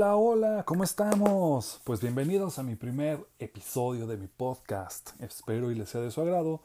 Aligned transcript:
Hola, 0.00 0.16
hola, 0.16 0.62
¿cómo 0.64 0.82
estamos? 0.82 1.78
Pues 1.84 2.00
bienvenidos 2.00 2.58
a 2.58 2.62
mi 2.62 2.74
primer 2.74 3.22
episodio 3.38 4.06
de 4.06 4.16
mi 4.16 4.28
podcast. 4.28 5.10
Espero 5.20 5.70
y 5.70 5.74
les 5.74 5.90
sea 5.90 6.00
de 6.00 6.10
su 6.10 6.22
agrado. 6.22 6.62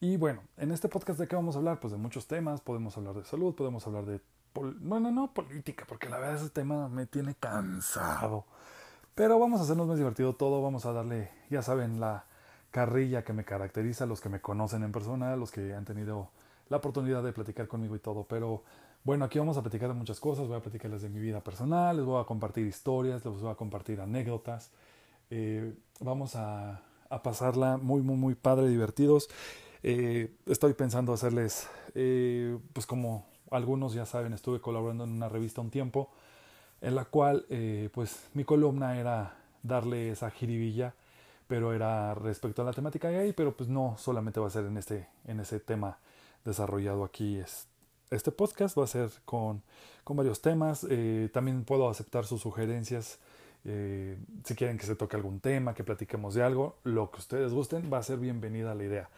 Y 0.00 0.18
bueno, 0.18 0.42
en 0.58 0.70
este 0.70 0.90
podcast 0.90 1.18
de 1.18 1.26
qué 1.26 1.34
vamos 1.34 1.54
a 1.54 1.60
hablar? 1.60 1.80
Pues 1.80 1.92
de 1.92 1.96
muchos 1.96 2.26
temas. 2.26 2.60
Podemos 2.60 2.94
hablar 2.98 3.14
de 3.14 3.24
salud, 3.24 3.54
podemos 3.54 3.86
hablar 3.86 4.04
de... 4.04 4.20
Bueno, 4.52 5.10
no 5.10 5.32
política, 5.32 5.86
porque 5.88 6.10
la 6.10 6.18
verdad 6.18 6.36
ese 6.36 6.50
tema 6.50 6.90
me 6.90 7.06
tiene 7.06 7.34
cansado. 7.34 8.44
Pero 9.14 9.38
vamos 9.38 9.60
a 9.60 9.62
hacernos 9.62 9.86
más 9.86 9.96
divertido 9.96 10.34
todo. 10.34 10.60
Vamos 10.60 10.84
a 10.84 10.92
darle, 10.92 11.30
ya 11.48 11.62
saben, 11.62 12.00
la 12.00 12.26
carrilla 12.70 13.24
que 13.24 13.32
me 13.32 13.46
caracteriza, 13.46 14.04
los 14.04 14.20
que 14.20 14.28
me 14.28 14.42
conocen 14.42 14.82
en 14.82 14.92
persona, 14.92 15.36
los 15.36 15.50
que 15.50 15.72
han 15.72 15.86
tenido 15.86 16.28
la 16.68 16.76
oportunidad 16.76 17.22
de 17.22 17.32
platicar 17.32 17.66
conmigo 17.66 17.96
y 17.96 18.00
todo. 18.00 18.24
Pero 18.24 18.62
bueno, 19.04 19.26
aquí 19.26 19.38
vamos 19.38 19.58
a 19.58 19.62
platicar 19.62 19.88
de 19.88 19.94
muchas 19.94 20.18
cosas, 20.18 20.48
voy 20.48 20.56
a 20.56 20.60
platicarles 20.60 21.02
de 21.02 21.10
mi 21.10 21.20
vida 21.20 21.42
personal, 21.42 21.94
les 21.96 22.06
voy 22.06 22.20
a 22.20 22.24
compartir 22.24 22.66
historias, 22.66 23.22
les 23.22 23.38
voy 23.38 23.50
a 23.50 23.54
compartir 23.54 24.00
anécdotas. 24.00 24.70
Eh, 25.30 25.74
vamos 26.00 26.34
a, 26.36 26.82
pasarla 27.22 27.76
muy, 27.76 28.00
muy, 28.02 28.16
muy 28.16 28.34
padre, 28.34 28.66
divertidos. 28.68 29.28
Eh, 29.82 30.34
estoy 30.46 30.72
pensando 30.72 31.12
hacerles, 31.12 31.68
eh, 31.94 32.58
pues 32.72 32.86
como 32.86 33.26
algunos 33.50 33.92
ya 33.92 34.06
saben, 34.06 34.32
estuve 34.32 34.60
colaborando 34.60 35.04
en 35.04 35.10
una 35.10 35.28
revista 35.28 35.60
un 35.60 35.70
tiempo, 35.70 36.10
en 36.80 36.94
la 36.94 37.04
cual, 37.04 37.46
pues 37.92 38.28
mi 38.34 38.44
columna 38.44 38.98
era 38.98 39.36
darle 39.62 40.10
esa 40.10 40.30
jiribilla, 40.30 40.94
pero 41.46 41.72
era 41.72 42.14
respecto 42.14 42.62
a 42.62 42.64
la 42.64 42.72
temática 42.72 43.10
gay, 43.10 43.32
pero 43.32 43.56
pues 43.56 43.68
no 43.68 43.96
solamente 43.98 44.40
va 44.40 44.48
a 44.48 44.50
ser 44.50 44.64
en, 44.64 44.76
este, 44.76 45.08
en 45.26 45.40
ese 45.40 45.60
tema 45.60 45.98
desarrollado 46.44 47.04
aquí. 47.04 47.36
Este, 47.36 47.73
este 48.10 48.32
podcast 48.32 48.78
va 48.78 48.84
a 48.84 48.88
ser 48.88 49.10
con, 49.24 49.62
con 50.04 50.16
varios 50.16 50.40
temas. 50.42 50.86
Eh, 50.88 51.28
también 51.32 51.64
puedo 51.64 51.88
aceptar 51.88 52.26
sus 52.26 52.40
sugerencias. 52.40 53.18
Eh, 53.64 54.18
si 54.44 54.54
quieren 54.54 54.76
que 54.78 54.86
se 54.86 54.94
toque 54.94 55.16
algún 55.16 55.40
tema, 55.40 55.74
que 55.74 55.84
platiquemos 55.84 56.34
de 56.34 56.42
algo, 56.42 56.76
lo 56.84 57.10
que 57.10 57.18
ustedes 57.18 57.52
gusten, 57.52 57.90
va 57.92 57.98
a 57.98 58.02
ser 58.02 58.18
bienvenida 58.18 58.74
la 58.74 58.84
idea. 58.84 59.10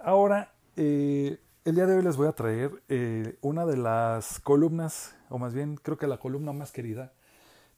Ahora, 0.00 0.52
eh, 0.76 1.38
el 1.64 1.74
día 1.74 1.86
de 1.86 1.96
hoy 1.96 2.02
les 2.02 2.16
voy 2.16 2.26
a 2.26 2.32
traer 2.32 2.82
una 3.40 3.66
de 3.66 3.76
las 3.76 4.40
columnas, 4.40 5.14
o 5.28 5.38
más 5.38 5.54
bien 5.54 5.76
creo 5.76 5.98
que 5.98 6.06
la 6.06 6.18
columna 6.18 6.52
más 6.52 6.72
querida 6.72 7.12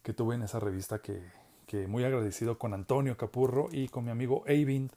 que 0.01 0.13
tuve 0.13 0.35
en 0.35 0.41
esa 0.41 0.59
revista, 0.59 0.99
que, 0.99 1.21
que 1.67 1.87
muy 1.87 2.03
agradecido 2.03 2.57
con 2.57 2.73
Antonio 2.73 3.17
Capurro 3.17 3.67
y 3.71 3.89
con 3.89 4.05
mi 4.05 4.11
amigo 4.11 4.43
Eivind, 4.47 4.91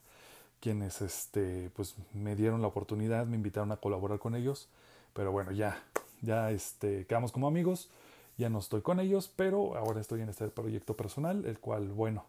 quienes 0.60 1.02
este, 1.02 1.70
pues, 1.74 1.96
me 2.12 2.36
dieron 2.36 2.62
la 2.62 2.68
oportunidad, 2.68 3.26
me 3.26 3.36
invitaron 3.36 3.72
a 3.72 3.76
colaborar 3.76 4.18
con 4.18 4.34
ellos. 4.34 4.68
Pero 5.12 5.32
bueno, 5.32 5.52
ya, 5.52 5.82
ya 6.22 6.50
este, 6.50 7.06
quedamos 7.06 7.32
como 7.32 7.48
amigos, 7.48 7.90
ya 8.36 8.48
no 8.48 8.58
estoy 8.58 8.82
con 8.82 9.00
ellos, 9.00 9.30
pero 9.34 9.76
ahora 9.76 10.00
estoy 10.00 10.20
en 10.20 10.28
este 10.28 10.48
proyecto 10.48 10.96
personal, 10.96 11.44
el 11.44 11.58
cual, 11.58 11.88
bueno, 11.88 12.24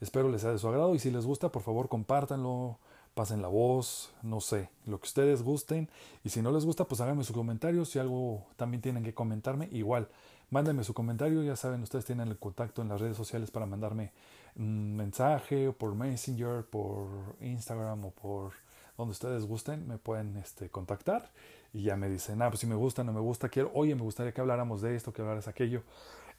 espero 0.00 0.30
les 0.30 0.40
sea 0.40 0.52
de 0.52 0.58
su 0.58 0.68
agrado 0.68 0.94
y 0.94 0.98
si 0.98 1.10
les 1.10 1.26
gusta, 1.26 1.50
por 1.50 1.62
favor, 1.62 1.88
compártanlo, 1.88 2.78
pasen 3.14 3.42
la 3.42 3.48
voz, 3.48 4.12
no 4.22 4.40
sé, 4.40 4.70
lo 4.86 4.98
que 4.98 5.06
ustedes 5.06 5.42
gusten. 5.42 5.88
Y 6.24 6.30
si 6.30 6.42
no 6.42 6.50
les 6.50 6.64
gusta, 6.64 6.84
pues 6.84 7.00
háganme 7.00 7.24
su 7.24 7.34
comentario. 7.34 7.84
Si 7.84 7.98
algo 7.98 8.46
también 8.56 8.80
tienen 8.80 9.02
que 9.02 9.14
comentarme, 9.14 9.68
igual, 9.72 10.08
mándenme 10.50 10.84
su 10.84 10.94
comentario. 10.94 11.42
Ya 11.42 11.56
saben, 11.56 11.82
ustedes 11.82 12.04
tienen 12.04 12.28
el 12.28 12.38
contacto 12.38 12.82
en 12.82 12.88
las 12.88 13.00
redes 13.00 13.16
sociales 13.16 13.50
para 13.50 13.66
mandarme 13.66 14.12
un 14.56 14.96
mensaje, 14.96 15.72
por 15.72 15.94
Messenger, 15.94 16.64
por 16.64 17.08
Instagram 17.40 18.06
o 18.06 18.10
por 18.10 18.52
donde 18.96 19.12
ustedes 19.12 19.44
gusten, 19.46 19.86
me 19.88 19.98
pueden 19.98 20.36
este, 20.36 20.68
contactar 20.68 21.30
y 21.72 21.84
ya 21.84 21.96
me 21.96 22.08
dicen, 22.08 22.42
ah, 22.42 22.48
pues 22.48 22.60
si 22.60 22.66
me 22.66 22.74
gusta, 22.74 23.04
no 23.04 23.12
me 23.12 23.20
gusta, 23.20 23.48
quiero, 23.48 23.70
oye, 23.74 23.94
me 23.94 24.02
gustaría 24.02 24.32
que 24.32 24.40
habláramos 24.40 24.82
de 24.82 24.96
esto, 24.96 25.12
que 25.12 25.22
hablaras 25.22 25.48
aquello. 25.48 25.82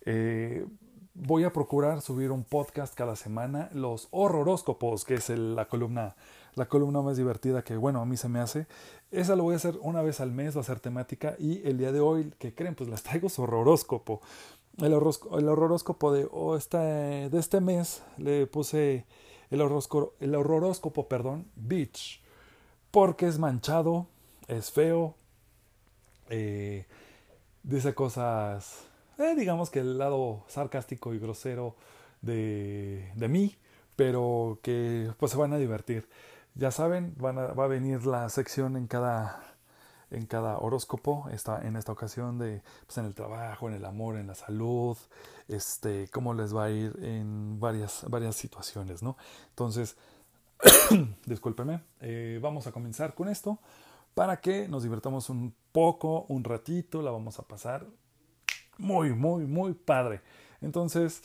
Eh, 0.05 0.65
voy 1.13 1.43
a 1.43 1.53
procurar 1.53 2.01
subir 2.01 2.31
un 2.31 2.43
podcast 2.43 2.93
cada 2.95 3.15
semana, 3.15 3.69
los 3.73 4.07
horroróscopos, 4.11 5.05
que 5.05 5.15
es 5.15 5.29
la 5.29 5.67
columna 5.67 6.15
la 6.55 6.67
columna 6.67 7.01
más 7.01 7.15
divertida 7.15 7.63
que, 7.63 7.77
bueno, 7.77 8.01
a 8.01 8.05
mí 8.05 8.17
se 8.17 8.27
me 8.27 8.39
hace. 8.39 8.67
Esa 9.09 9.37
lo 9.37 9.43
voy 9.43 9.53
a 9.53 9.55
hacer 9.55 9.77
una 9.81 10.01
vez 10.01 10.19
al 10.19 10.33
mes, 10.33 10.57
va 10.57 10.59
a 10.59 10.65
ser 10.65 10.81
temática. 10.81 11.35
Y 11.39 11.65
el 11.65 11.77
día 11.77 11.93
de 11.93 12.01
hoy, 12.01 12.33
¿qué 12.39 12.53
creen? 12.53 12.75
Pues 12.75 12.89
las 12.89 13.03
traigo 13.03 13.29
su. 13.29 14.21
El, 14.79 14.91
el 14.91 15.47
de, 16.11 17.29
de 17.29 17.39
este 17.39 17.61
mes 17.61 18.03
le 18.17 18.47
puse 18.47 19.05
el 19.49 19.61
horroróscopo, 19.61 21.01
el 21.01 21.07
perdón, 21.07 21.47
Beach 21.55 22.21
porque 22.91 23.25
es 23.25 23.39
manchado, 23.39 24.07
es 24.47 24.71
feo, 24.71 25.15
eh, 26.31 26.85
dice 27.63 27.93
cosas, 27.93 28.87
eh, 29.19 29.35
digamos 29.35 29.69
que 29.69 29.79
el 29.79 29.97
lado 29.97 30.43
sarcástico 30.47 31.13
y 31.13 31.19
grosero 31.19 31.75
de, 32.21 33.11
de, 33.15 33.27
mí, 33.27 33.55
pero 33.95 34.59
que 34.63 35.11
pues 35.19 35.31
se 35.31 35.37
van 35.37 35.53
a 35.53 35.57
divertir. 35.57 36.07
Ya 36.55 36.71
saben, 36.71 37.13
van 37.17 37.37
a, 37.37 37.47
va 37.47 37.65
a 37.65 37.67
venir 37.67 38.05
la 38.05 38.29
sección 38.29 38.77
en 38.77 38.87
cada 38.87 39.51
en 40.11 40.25
cada 40.25 40.57
horóscopo, 40.57 41.29
está 41.31 41.65
en 41.65 41.77
esta 41.77 41.93
ocasión 41.93 42.37
de 42.37 42.61
pues 42.85 42.97
en 42.97 43.05
el 43.05 43.15
trabajo, 43.15 43.69
en 43.69 43.75
el 43.75 43.85
amor, 43.85 44.17
en 44.17 44.27
la 44.27 44.35
salud, 44.35 44.97
este, 45.47 46.09
cómo 46.09 46.33
les 46.33 46.55
va 46.55 46.65
a 46.65 46.69
ir 46.69 46.97
en 47.01 47.59
varias, 47.59 48.05
varias 48.09 48.35
situaciones, 48.35 49.01
¿no? 49.01 49.17
Entonces, 49.49 49.95
discúlpeme, 51.25 51.81
eh, 52.01 52.39
vamos 52.41 52.67
a 52.67 52.71
comenzar 52.73 53.15
con 53.15 53.29
esto 53.29 53.59
para 54.13 54.41
que 54.41 54.67
nos 54.67 54.83
divertamos 54.83 55.29
un 55.29 55.55
poco, 55.71 56.25
un 56.29 56.43
ratito, 56.43 57.01
la 57.01 57.11
vamos 57.11 57.39
a 57.39 57.43
pasar 57.43 57.85
muy, 58.77 59.13
muy, 59.13 59.45
muy 59.45 59.73
padre. 59.73 60.21
Entonces, 60.61 61.23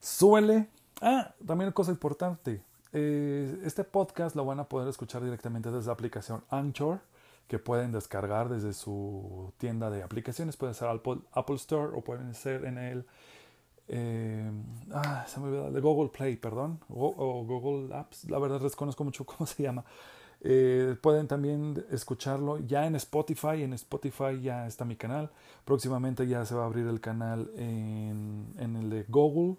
suele... 0.00 0.68
Ah, 1.00 1.34
también 1.44 1.72
cosa 1.72 1.90
importante. 1.90 2.62
Eh, 2.92 3.60
este 3.64 3.82
podcast 3.84 4.36
lo 4.36 4.44
van 4.44 4.60
a 4.60 4.68
poder 4.68 4.88
escuchar 4.88 5.24
directamente 5.24 5.70
desde 5.70 5.88
la 5.88 5.94
aplicación 5.94 6.44
Anchor, 6.50 7.00
que 7.48 7.58
pueden 7.58 7.90
descargar 7.90 8.48
desde 8.48 8.72
su 8.72 9.52
tienda 9.58 9.90
de 9.90 10.02
aplicaciones. 10.02 10.56
Puede 10.56 10.74
ser 10.74 10.88
Apple, 10.88 11.18
Apple 11.32 11.56
Store 11.56 11.90
o 11.94 12.02
pueden 12.02 12.34
ser 12.34 12.64
en 12.64 12.78
el 12.78 13.06
eh, 13.88 14.50
ah, 14.92 15.26
se 15.26 15.40
me 15.40 15.48
olvidó, 15.48 15.70
de 15.70 15.80
Google 15.80 16.10
Play, 16.10 16.36
perdón, 16.36 16.80
o, 16.88 17.44
Google 17.44 17.94
Apps, 17.94 18.30
la 18.30 18.38
verdad 18.38 18.60
desconozco 18.60 19.04
mucho 19.04 19.24
cómo 19.26 19.46
se 19.46 19.62
llama. 19.62 19.84
Eh, 20.46 20.94
pueden 21.00 21.26
también 21.26 21.84
escucharlo 21.90 22.58
ya 22.58 22.86
en 22.86 22.94
Spotify, 22.96 23.62
en 23.62 23.72
Spotify 23.72 24.40
ya 24.42 24.66
está 24.66 24.84
mi 24.84 24.94
canal, 24.94 25.30
próximamente 25.64 26.26
ya 26.26 26.44
se 26.44 26.54
va 26.54 26.64
a 26.64 26.66
abrir 26.66 26.86
el 26.86 27.00
canal 27.00 27.50
en, 27.56 28.54
en 28.58 28.76
el 28.76 28.90
de 28.90 29.04
Google 29.08 29.56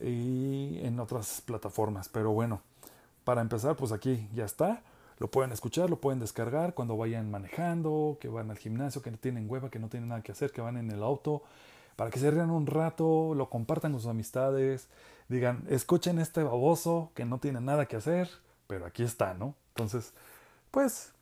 y 0.00 0.78
en 0.82 1.00
otras 1.00 1.42
plataformas, 1.44 2.08
pero 2.08 2.30
bueno, 2.32 2.60
para 3.24 3.40
empezar, 3.40 3.76
pues 3.76 3.92
aquí 3.92 4.28
ya 4.34 4.44
está. 4.44 4.82
Lo 5.18 5.30
pueden 5.30 5.52
escuchar, 5.52 5.88
lo 5.88 6.00
pueden 6.00 6.18
descargar 6.18 6.74
cuando 6.74 6.96
vayan 6.96 7.30
manejando, 7.30 8.18
que 8.20 8.28
van 8.28 8.50
al 8.50 8.58
gimnasio, 8.58 9.02
que 9.02 9.10
no 9.10 9.18
tienen 9.18 9.48
hueva, 9.48 9.70
que 9.70 9.78
no 9.78 9.88
tienen 9.88 10.08
nada 10.08 10.22
que 10.22 10.32
hacer, 10.32 10.50
que 10.50 10.60
van 10.60 10.76
en 10.76 10.90
el 10.90 11.02
auto, 11.02 11.42
para 11.94 12.10
que 12.10 12.18
se 12.18 12.30
rían 12.30 12.50
un 12.50 12.66
rato, 12.66 13.34
lo 13.34 13.48
compartan 13.48 13.92
con 13.92 14.00
sus 14.00 14.10
amistades, 14.10 14.88
digan, 15.28 15.64
escuchen 15.68 16.18
este 16.18 16.42
baboso 16.42 17.12
que 17.14 17.24
no 17.24 17.38
tiene 17.38 17.60
nada 17.60 17.86
que 17.86 17.96
hacer, 17.96 18.28
pero 18.66 18.86
aquí 18.86 19.04
está, 19.04 19.34
¿no? 19.34 19.54
Entonces, 19.72 20.12
pues, 20.70 21.12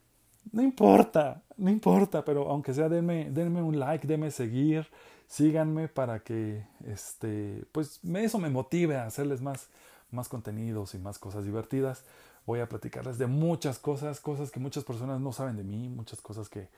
no 0.52 0.62
importa, 0.62 1.42
no 1.56 1.70
importa, 1.70 2.24
pero 2.24 2.48
aunque 2.48 2.74
sea, 2.74 2.88
denme, 2.88 3.30
denme 3.30 3.62
un 3.62 3.78
like, 3.78 4.06
denme 4.06 4.30
seguir, 4.30 4.86
síganme 5.26 5.88
para 5.88 6.20
que, 6.20 6.66
este, 6.86 7.64
pues, 7.72 8.00
eso 8.02 8.38
me 8.38 8.48
motive 8.50 8.96
a 8.96 9.06
hacerles 9.06 9.40
más, 9.40 9.68
más 10.10 10.28
contenidos 10.28 10.94
y 10.94 10.98
más 10.98 11.18
cosas 11.18 11.44
divertidas. 11.44 12.04
Voy 12.46 12.60
a 12.60 12.68
platicarles 12.68 13.18
de 13.18 13.26
muchas 13.26 13.78
cosas, 13.78 14.20
cosas 14.20 14.50
que 14.50 14.58
muchas 14.58 14.82
personas 14.84 15.20
no 15.20 15.32
saben 15.32 15.56
de 15.56 15.62
mí, 15.64 15.88
muchas 15.88 16.20
cosas 16.20 16.48
que 16.48 16.68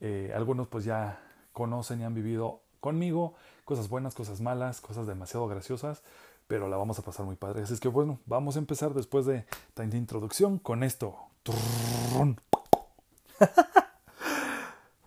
eh, 0.00 0.32
algunos 0.34 0.68
pues 0.68 0.84
ya 0.84 1.20
conocen 1.52 2.00
y 2.00 2.04
han 2.04 2.14
vivido 2.14 2.60
conmigo, 2.80 3.34
cosas 3.64 3.88
buenas, 3.88 4.14
cosas 4.14 4.40
malas, 4.40 4.80
cosas 4.80 5.06
demasiado 5.06 5.48
graciosas, 5.48 6.02
pero 6.46 6.68
la 6.68 6.76
vamos 6.76 6.98
a 6.98 7.02
pasar 7.02 7.26
muy 7.26 7.36
padre. 7.36 7.62
Así 7.62 7.74
es 7.74 7.80
que 7.80 7.88
bueno, 7.88 8.20
vamos 8.26 8.56
a 8.56 8.58
empezar 8.58 8.94
después 8.94 9.26
de 9.26 9.46
tanta 9.74 9.96
introducción 9.96 10.58
con 10.58 10.82
esto. 10.82 11.16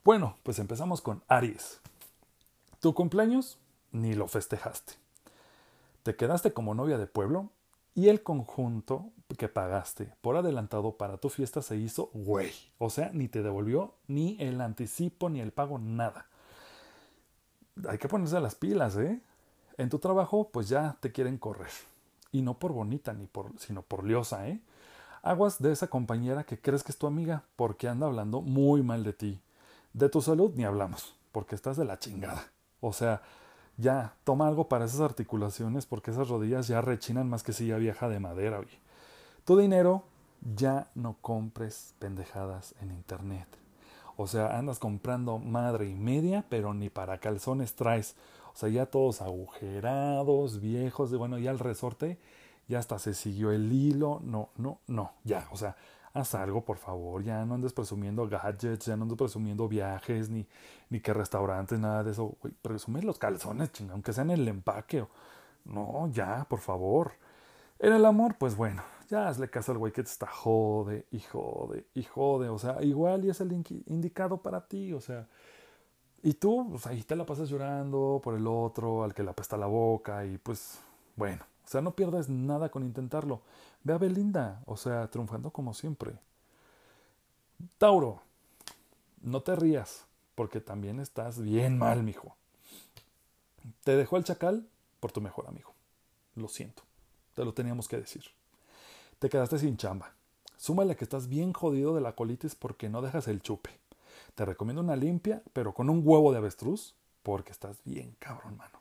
bueno, 0.04 0.36
pues 0.44 0.60
empezamos 0.60 1.02
con 1.02 1.24
Aries. 1.28 1.80
Tu 2.80 2.94
cumpleaños 2.94 3.58
ni 3.92 4.14
lo 4.14 4.28
festejaste. 4.28 4.94
Te 6.04 6.16
quedaste 6.16 6.54
como 6.54 6.76
novia 6.76 6.98
de 6.98 7.08
pueblo 7.08 7.50
y 7.96 8.10
el 8.10 8.24
conjunto 8.24 9.10
que 9.38 9.50
pagaste 9.50 10.14
por 10.22 10.38
adelantado 10.38 10.98
para 10.98 11.18
tu 11.18 11.30
fiesta 11.30 11.62
se 11.62 11.78
hizo 11.78 12.10
güey. 12.14 12.52
O 12.78 12.90
sea, 12.90 13.12
ni 13.14 13.28
te 13.28 13.44
devolvió 13.44 13.96
ni 14.08 14.38
el 14.40 14.62
anticipo 14.62 15.30
ni 15.30 15.42
el 15.42 15.52
pago, 15.52 15.80
nada 15.80 16.30
hay 17.88 17.98
que 17.98 18.08
ponerse 18.08 18.40
las 18.40 18.56
pilas, 18.56 18.98
¿eh? 18.98 19.22
En 19.80 19.90
tu 19.90 19.98
trabajo, 19.98 20.50
pues 20.52 20.68
ya 20.68 20.98
te 21.00 21.14
quieren 21.14 21.38
correr. 21.38 21.72
Y 22.34 22.42
no 22.42 22.60
por 22.60 22.74
bonita, 22.74 23.14
ni 23.14 23.28
por, 23.28 23.54
sino 23.60 23.82
por 23.82 24.04
liosa, 24.04 24.50
¿eh? 24.50 24.60
Aguas 25.24 25.62
de 25.62 25.72
esa 25.72 25.88
compañera 25.88 26.44
que 26.44 26.60
crees 26.60 26.84
que 26.84 26.92
es 26.92 26.98
tu 26.98 27.08
amiga, 27.08 27.46
porque 27.56 27.88
anda 27.88 28.06
hablando 28.06 28.42
muy 28.42 28.84
mal 28.84 29.06
de 29.06 29.14
ti. 29.14 29.42
De 29.94 30.10
tu 30.10 30.22
salud 30.22 30.52
ni 30.54 30.66
hablamos, 30.66 31.16
porque 31.32 31.56
estás 31.56 31.78
de 31.78 31.86
la 31.86 31.98
chingada. 31.98 32.52
O 32.82 32.92
sea, 32.92 33.22
ya, 33.78 34.16
toma 34.26 34.50
algo 34.50 34.68
para 34.68 34.84
esas 34.84 35.00
articulaciones 35.00 35.86
porque 35.86 36.12
esas 36.12 36.28
rodillas 36.28 36.68
ya 36.68 36.82
rechinan 36.82 37.30
más 37.30 37.44
que 37.44 37.54
silla 37.54 37.78
vieja 37.78 38.10
de 38.10 38.20
madera, 38.20 38.60
oye. 38.60 38.78
Tu 39.46 39.58
dinero, 39.58 40.04
ya 40.56 40.88
no 40.94 41.16
compres 41.22 41.94
pendejadas 42.00 42.76
en 42.82 42.92
internet. 42.92 43.48
O 44.18 44.28
sea, 44.28 44.58
andas 44.58 44.80
comprando 44.80 45.40
madre 45.40 45.88
y 45.88 45.96
media, 45.96 46.44
pero 46.50 46.74
ni 46.74 46.90
para 46.90 47.20
calzones 47.20 47.76
traes. 47.76 48.18
O 48.60 48.62
sea, 48.62 48.68
ya 48.68 48.88
todos 48.88 49.22
agujerados, 49.22 50.60
viejos, 50.60 51.12
de 51.12 51.16
bueno, 51.18 51.38
ya 51.38 51.50
el 51.50 51.60
resorte, 51.60 52.20
ya 52.68 52.80
hasta 52.80 53.00
se 53.00 53.14
siguió 53.14 53.54
el 53.54 53.72
hilo. 53.72 54.20
No, 54.22 54.50
no, 54.58 54.80
no, 54.86 55.14
ya, 55.24 55.48
o 55.52 55.56
sea, 55.56 55.78
haz 56.12 56.36
algo, 56.36 56.66
por 56.66 56.76
favor. 56.76 57.24
Ya 57.24 57.46
no 57.46 57.56
andes 57.56 57.72
presumiendo 57.72 58.28
gadgets, 58.28 58.88
ya 58.88 58.98
no 58.98 59.04
andes 59.04 59.18
presumiendo 59.18 59.70
viajes, 59.70 60.30
ni, 60.30 60.46
ni 60.90 61.00
que 61.00 61.14
restaurantes, 61.14 61.80
nada 61.80 62.04
de 62.04 62.12
eso. 62.12 62.36
Güey, 62.42 62.54
presume 62.62 63.02
los 63.02 63.18
calzones, 63.18 63.72
chinga, 63.72 63.94
aunque 63.94 64.12
sean 64.12 64.30
el 64.30 64.46
empaque. 64.46 65.08
No, 65.64 66.10
ya, 66.12 66.46
por 66.50 66.60
favor. 66.60 67.14
En 67.80 67.94
el 67.94 68.04
amor, 68.06 68.36
pues 68.38 68.58
bueno, 68.58 68.84
ya 69.10 69.30
hazle 69.30 69.50
caso 69.50 69.72
al 69.72 69.78
güey 69.78 69.94
que 69.94 70.04
te 70.04 70.10
está 70.10 70.28
jode 70.28 71.06
y 71.12 71.22
jode 71.22 71.86
y 71.94 72.04
jode. 72.04 72.50
O 72.50 72.60
sea, 72.60 72.84
igual 72.84 73.24
y 73.24 73.30
es 73.30 73.40
el 73.40 73.54
indicado 73.54 74.42
para 74.42 74.68
ti, 74.68 74.92
o 74.92 75.00
sea. 75.00 75.30
Y 76.22 76.34
tú, 76.34 76.68
pues 76.72 76.86
ahí 76.88 77.04
te 77.04 77.16
la 77.16 77.26
pasas 77.26 77.50
llorando 77.50 78.20
por 78.24 78.36
el 78.36 78.46
otro, 78.48 79.04
al 79.04 79.14
que 79.14 79.24
le 79.24 79.30
apesta 79.30 79.58
la 79.58 79.68
boca, 79.68 80.26
y 80.26 80.38
pues, 80.38 80.80
bueno, 81.16 81.46
o 81.66 81.68
sea, 81.68 81.82
no 81.82 81.96
pierdas 81.96 82.30
nada 82.30 82.70
con 82.70 82.84
intentarlo. 82.84 83.42
Ve 83.84 83.94
a 83.94 83.98
Belinda, 83.98 84.62
o 84.66 84.76
sea, 84.76 85.08
triunfando 85.10 85.52
como 85.52 85.74
siempre. 85.74 86.14
Tauro, 87.78 88.22
no 89.22 89.42
te 89.42 89.56
rías, 89.56 90.06
porque 90.36 90.60
también 90.60 91.00
estás 91.00 91.42
bien 91.42 91.78
mal, 91.78 92.04
mijo. 92.04 92.36
Te 93.84 93.96
dejó 93.96 94.18
el 94.18 94.24
chacal 94.24 94.68
por 95.00 95.12
tu 95.12 95.22
mejor 95.22 95.48
amigo. 95.48 95.74
Lo 96.36 96.48
siento, 96.48 96.84
te 97.36 97.46
lo 97.46 97.54
teníamos 97.54 97.88
que 97.88 97.98
decir. 97.98 98.24
Te 99.20 99.30
quedaste 99.30 99.60
sin 99.60 99.78
chamba. 99.78 100.14
Súmale 100.58 100.96
que 100.96 101.06
estás 101.06 101.28
bien 101.28 101.54
jodido 101.54 101.94
de 101.94 102.02
la 102.02 102.16
colitis 102.16 102.56
porque 102.56 102.90
no 102.90 103.02
dejas 103.02 103.28
el 103.28 103.42
chupe. 103.42 103.80
Te 104.36 104.46
recomiendo 104.46 104.82
una 104.82 104.96
limpia, 104.96 105.44
pero 105.54 105.74
con 105.74 105.90
un 105.90 106.02
huevo 106.04 106.32
de 106.32 106.38
avestruz, 106.38 106.96
porque 107.24 107.52
estás 107.52 107.78
bien 107.84 108.16
cabrón, 108.20 108.58
mano. 108.58 108.80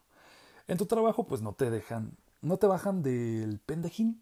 En 0.67 0.79
tu 0.79 0.87
trabajo, 0.87 1.27
pues 1.27 1.43
no 1.43 1.55
te 1.55 1.71
dejan, 1.71 2.17
no 2.43 2.59
te 2.59 2.67
bajan 2.67 3.03
del 3.03 3.59
pendejín 3.59 4.21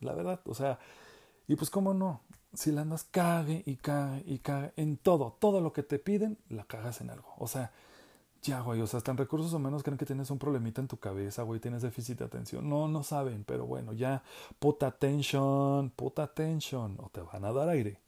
la 0.00 0.14
verdad. 0.14 0.40
O 0.46 0.54
sea, 0.54 0.78
y 1.46 1.56
pues 1.56 1.70
cómo 1.70 1.94
no, 1.94 2.20
si 2.54 2.72
la 2.72 2.82
andas 2.82 3.04
cague 3.04 3.62
y 3.66 3.76
cague 3.76 4.22
y 4.26 4.38
cague 4.38 4.72
en 4.76 4.96
todo, 4.96 5.36
todo 5.38 5.60
lo 5.60 5.72
que 5.72 5.82
te 5.82 5.98
piden, 5.98 6.38
la 6.48 6.64
cagas 6.64 7.00
en 7.00 7.10
algo. 7.10 7.32
O 7.38 7.46
sea, 7.46 7.72
ya, 8.42 8.60
güey, 8.60 8.80
o 8.80 8.86
sea, 8.86 9.02
en 9.06 9.16
recursos 9.16 9.52
humanos 9.52 9.82
creen 9.82 9.98
que 9.98 10.06
tienes 10.06 10.30
un 10.30 10.38
problemita 10.38 10.80
en 10.80 10.88
tu 10.88 10.96
cabeza, 10.96 11.42
güey, 11.42 11.60
tienes 11.60 11.82
déficit 11.82 12.18
de 12.18 12.24
atención. 12.24 12.68
No, 12.68 12.88
no 12.88 13.02
saben, 13.02 13.44
pero 13.44 13.66
bueno, 13.66 13.92
ya, 13.92 14.22
puta 14.58 14.86
atención, 14.86 15.90
puta 15.90 16.22
atención, 16.24 16.96
o 17.00 17.10
te 17.10 17.20
van 17.20 17.44
a 17.44 17.52
dar 17.52 17.68
aire. 17.68 17.98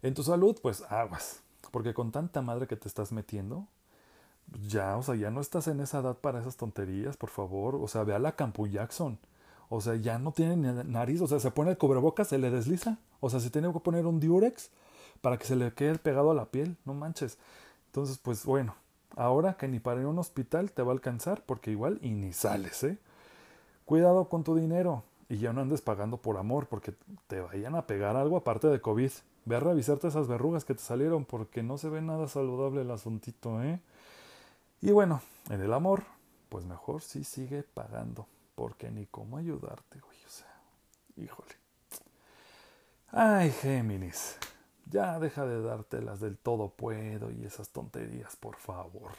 En 0.00 0.14
tu 0.14 0.22
salud, 0.22 0.56
pues 0.62 0.82
aguas, 0.88 1.42
porque 1.70 1.94
con 1.94 2.12
tanta 2.12 2.42
madre 2.42 2.66
que 2.66 2.76
te 2.76 2.88
estás 2.88 3.12
metiendo, 3.12 3.66
ya, 4.66 4.96
o 4.96 5.02
sea, 5.02 5.14
ya 5.14 5.30
no 5.30 5.40
estás 5.40 5.68
en 5.68 5.80
esa 5.80 5.98
edad 6.00 6.16
para 6.18 6.40
esas 6.40 6.56
tonterías, 6.56 7.16
por 7.16 7.30
favor. 7.30 7.76
O 7.76 7.88
sea, 7.88 8.04
ve 8.04 8.14
a 8.14 8.18
la 8.18 8.32
Campu 8.32 8.66
Jackson. 8.66 9.18
O 9.68 9.80
sea, 9.80 9.96
ya 9.96 10.18
no 10.18 10.32
tiene 10.32 10.56
nariz. 10.84 11.20
O 11.20 11.26
sea, 11.26 11.40
se 11.40 11.50
pone 11.50 11.70
el 11.70 11.78
cubrebocas, 11.78 12.28
se 12.28 12.38
le 12.38 12.50
desliza. 12.50 12.98
O 13.20 13.30
sea, 13.30 13.40
se 13.40 13.50
tiene 13.50 13.72
que 13.72 13.80
poner 13.80 14.06
un 14.06 14.20
diurex 14.20 14.70
para 15.20 15.36
que 15.38 15.44
se 15.44 15.56
le 15.56 15.72
quede 15.74 15.98
pegado 15.98 16.30
a 16.30 16.34
la 16.34 16.46
piel. 16.46 16.76
No 16.84 16.94
manches. 16.94 17.38
Entonces, 17.86 18.18
pues 18.18 18.44
bueno, 18.44 18.74
ahora 19.16 19.56
que 19.56 19.68
ni 19.68 19.80
para 19.80 20.00
ir 20.00 20.06
a 20.06 20.10
un 20.10 20.18
hospital 20.18 20.72
te 20.72 20.82
va 20.82 20.92
a 20.92 20.94
alcanzar, 20.94 21.42
porque 21.44 21.70
igual 21.70 21.98
y 22.02 22.10
ni 22.10 22.32
sales, 22.32 22.82
¿eh? 22.84 22.98
Cuidado 23.84 24.28
con 24.28 24.44
tu 24.44 24.54
dinero 24.54 25.02
y 25.28 25.38
ya 25.38 25.52
no 25.52 25.60
andes 25.60 25.82
pagando 25.82 26.18
por 26.18 26.36
amor, 26.38 26.66
porque 26.68 26.94
te 27.26 27.40
vayan 27.40 27.74
a 27.74 27.86
pegar 27.86 28.16
algo 28.16 28.36
aparte 28.36 28.68
de 28.68 28.80
COVID. 28.80 29.10
Ve 29.48 29.56
a 29.56 29.60
revisarte 29.60 30.08
esas 30.08 30.28
verrugas 30.28 30.66
que 30.66 30.74
te 30.74 30.82
salieron, 30.82 31.24
porque 31.24 31.62
no 31.62 31.78
se 31.78 31.88
ve 31.88 32.02
nada 32.02 32.28
saludable 32.28 32.82
el 32.82 32.90
asuntito, 32.90 33.62
¿eh? 33.62 33.80
Y 34.82 34.92
bueno, 34.92 35.22
en 35.48 35.62
el 35.62 35.72
amor, 35.72 36.02
pues 36.50 36.66
mejor 36.66 37.00
sí 37.00 37.24
sigue 37.24 37.62
pagando 37.62 38.26
porque 38.54 38.90
ni 38.90 39.06
cómo 39.06 39.38
ayudarte, 39.38 40.00
güey. 40.00 40.18
O 40.26 40.28
sea, 40.28 40.54
híjole. 41.16 41.54
Ay, 43.10 43.50
Géminis, 43.50 44.36
ya 44.84 45.18
deja 45.18 45.46
de 45.46 45.62
darte 45.62 46.02
las 46.02 46.20
del 46.20 46.36
todo 46.36 46.68
puedo 46.68 47.30
y 47.30 47.42
esas 47.46 47.70
tonterías, 47.70 48.36
por 48.36 48.56
favor. 48.56 49.12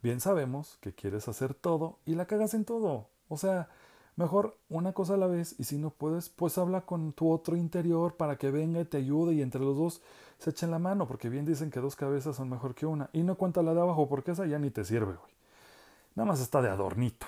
Bien 0.00 0.20
sabemos 0.20 0.78
que 0.80 0.94
quieres 0.94 1.26
hacer 1.26 1.54
todo 1.54 1.98
y 2.06 2.14
la 2.14 2.26
cagas 2.26 2.54
en 2.54 2.64
todo. 2.64 3.08
O 3.28 3.36
sea, 3.36 3.68
mejor 4.16 4.58
una 4.68 4.92
cosa 4.92 5.14
a 5.14 5.18
la 5.18 5.26
vez 5.26 5.54
y 5.58 5.64
si 5.64 5.78
no 5.78 5.90
puedes, 5.90 6.28
pues 6.28 6.58
habla 6.58 6.82
con 6.82 7.12
tu 7.12 7.30
otro 7.30 7.56
interior 7.56 8.16
para 8.16 8.36
que 8.36 8.50
venga 8.50 8.80
y 8.80 8.84
te 8.84 8.96
ayude 8.96 9.34
y 9.34 9.42
entre 9.42 9.60
los 9.60 9.76
dos 9.76 10.02
se 10.38 10.50
echen 10.50 10.70
la 10.70 10.78
mano, 10.78 11.06
porque 11.06 11.28
bien 11.28 11.46
dicen 11.46 11.70
que 11.70 11.80
dos 11.80 11.96
cabezas 11.96 12.36
son 12.36 12.50
mejor 12.50 12.74
que 12.74 12.86
una. 12.86 13.08
Y 13.12 13.22
no 13.22 13.36
cuenta 13.36 13.62
la 13.62 13.74
de 13.74 13.80
abajo, 13.80 14.08
porque 14.08 14.32
esa 14.32 14.46
ya 14.46 14.58
ni 14.58 14.70
te 14.70 14.84
sirve, 14.84 15.14
güey. 15.14 15.32
Nada 16.14 16.28
más 16.28 16.40
está 16.40 16.60
de 16.60 16.68
adornito. 16.68 17.26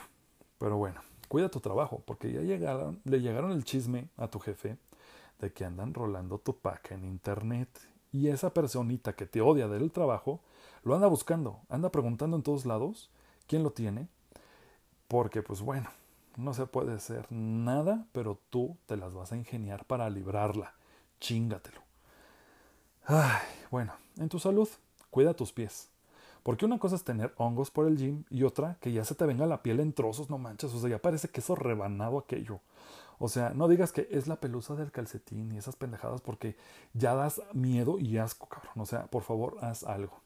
Pero 0.59 0.77
bueno, 0.77 1.01
cuida 1.29 1.49
tu 1.49 1.61
trabajo, 1.61 2.03
porque 2.05 2.33
ya 2.33 2.41
llegaron, 2.41 3.01
le 3.05 3.21
llegaron 3.21 3.53
el 3.53 3.65
chisme 3.65 4.09
a 4.17 4.29
tu 4.29 4.41
jefe 4.41 4.77
de 5.41 5.53
que 5.53 5.65
andan 5.65 5.95
rolando 5.95 6.39
tu 6.39 6.59
pack 6.59 6.93
en 6.93 7.05
internet. 7.05 7.69
Y 8.13 8.29
esa 8.29 8.53
personita 8.53 9.15
que 9.15 9.27
te 9.27 9.41
odia 9.41 9.69
del 9.69 9.91
trabajo 9.91 10.41
lo 10.83 10.95
anda 10.95 11.07
buscando, 11.07 11.61
anda 11.69 11.91
preguntando 11.91 12.37
en 12.37 12.43
todos 12.43 12.67
lados 12.67 13.11
quién 13.47 13.63
lo 13.63 13.71
tiene. 13.71 14.09
Porque, 15.07 15.43
pues 15.43 15.63
bueno, 15.63 15.89
no 16.39 16.55
se 16.55 16.67
puede 16.67 16.95
hacer 16.95 17.27
nada, 17.31 18.07
pero 18.13 18.39
tú 18.49 18.77
te 18.87 18.97
las 18.97 19.13
vas 19.13 19.33
a 19.33 19.37
ingeniar 19.37 19.85
para 19.85 20.09
librarla. 20.09 20.73
Chingatelo. 21.21 21.83
Ay, 23.05 23.43
bueno, 23.71 23.93
en 24.19 24.29
tu 24.29 24.39
salud, 24.39 24.69
cuida 25.11 25.35
tus 25.35 25.53
pies. 25.53 25.91
Porque 26.45 26.65
una 26.65 26.79
cosa 26.79 26.95
es 26.95 27.03
tener 27.03 27.35
hongos 27.39 27.73
por 27.73 27.89
el 27.89 27.99
gym 27.99 28.25
y 28.31 28.45
otra 28.45 28.77
que 28.81 28.93
ya 28.93 29.05
se 29.05 29.17
te 29.17 29.27
venga 29.27 29.47
la 29.47 29.63
piel 29.63 29.81
en 29.81 29.93
trozos, 29.93 30.31
no 30.31 30.39
manches, 30.39 30.73
o 30.73 30.81
sea, 30.81 30.89
ya 30.89 31.03
parece 31.03 31.29
queso 31.29 31.57
rebanado 31.57 32.19
aquello. 32.19 32.61
O 33.19 33.29
sea, 33.29 33.51
no 33.51 33.67
digas 33.67 33.91
que 33.91 34.07
es 34.13 34.29
la 34.29 34.37
pelusa 34.37 34.77
del 34.77 34.93
calcetín 34.93 35.51
y 35.51 35.59
esas 35.59 35.75
pendejadas 35.75 36.21
porque 36.21 36.57
ya 36.93 37.15
das 37.15 37.43
miedo 37.53 37.99
y 37.99 38.17
asco, 38.17 38.49
cabrón. 38.49 38.75
O 38.77 38.87
sea, 38.87 39.07
por 39.07 39.25
favor, 39.25 39.57
haz 39.61 39.83
algo. 39.83 40.21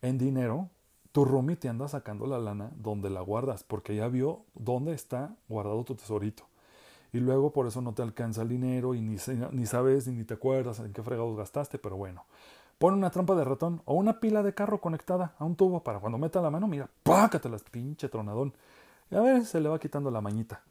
En 0.00 0.16
dinero, 0.16 0.70
tu 1.12 1.24
roomie 1.24 1.56
te 1.56 1.68
anda 1.68 1.88
sacando 1.88 2.26
la 2.26 2.38
lana 2.38 2.70
donde 2.76 3.10
la 3.10 3.20
guardas 3.20 3.64
porque 3.64 3.94
ya 3.94 4.08
vio 4.08 4.44
dónde 4.54 4.94
está 4.94 5.36
guardado 5.48 5.84
tu 5.84 5.94
tesorito. 5.94 6.44
Y 7.12 7.20
luego 7.20 7.52
por 7.52 7.66
eso 7.66 7.82
no 7.82 7.92
te 7.92 8.02
alcanza 8.02 8.42
el 8.42 8.48
dinero 8.48 8.94
y 8.94 9.02
ni, 9.02 9.16
ni 9.50 9.66
sabes 9.66 10.08
ni 10.08 10.24
te 10.24 10.34
acuerdas 10.34 10.80
en 10.80 10.92
qué 10.92 11.02
fregados 11.02 11.36
gastaste, 11.36 11.78
pero 11.78 11.96
bueno. 11.96 12.24
Pon 12.78 12.94
una 12.94 13.10
trampa 13.10 13.34
de 13.34 13.44
ratón 13.44 13.82
o 13.84 13.94
una 13.94 14.18
pila 14.18 14.42
de 14.42 14.54
carro 14.54 14.80
conectada 14.80 15.34
a 15.38 15.44
un 15.44 15.54
tubo 15.54 15.84
para 15.84 16.00
cuando 16.00 16.18
meta 16.18 16.40
la 16.40 16.50
mano, 16.50 16.66
mira, 16.66 16.88
las 17.04 17.62
pinche 17.62 18.08
tronadón. 18.08 18.54
Y 19.10 19.14
a 19.14 19.20
ver, 19.20 19.44
se 19.44 19.60
le 19.60 19.68
va 19.68 19.78
quitando 19.78 20.10
la 20.10 20.22
mañita. 20.22 20.62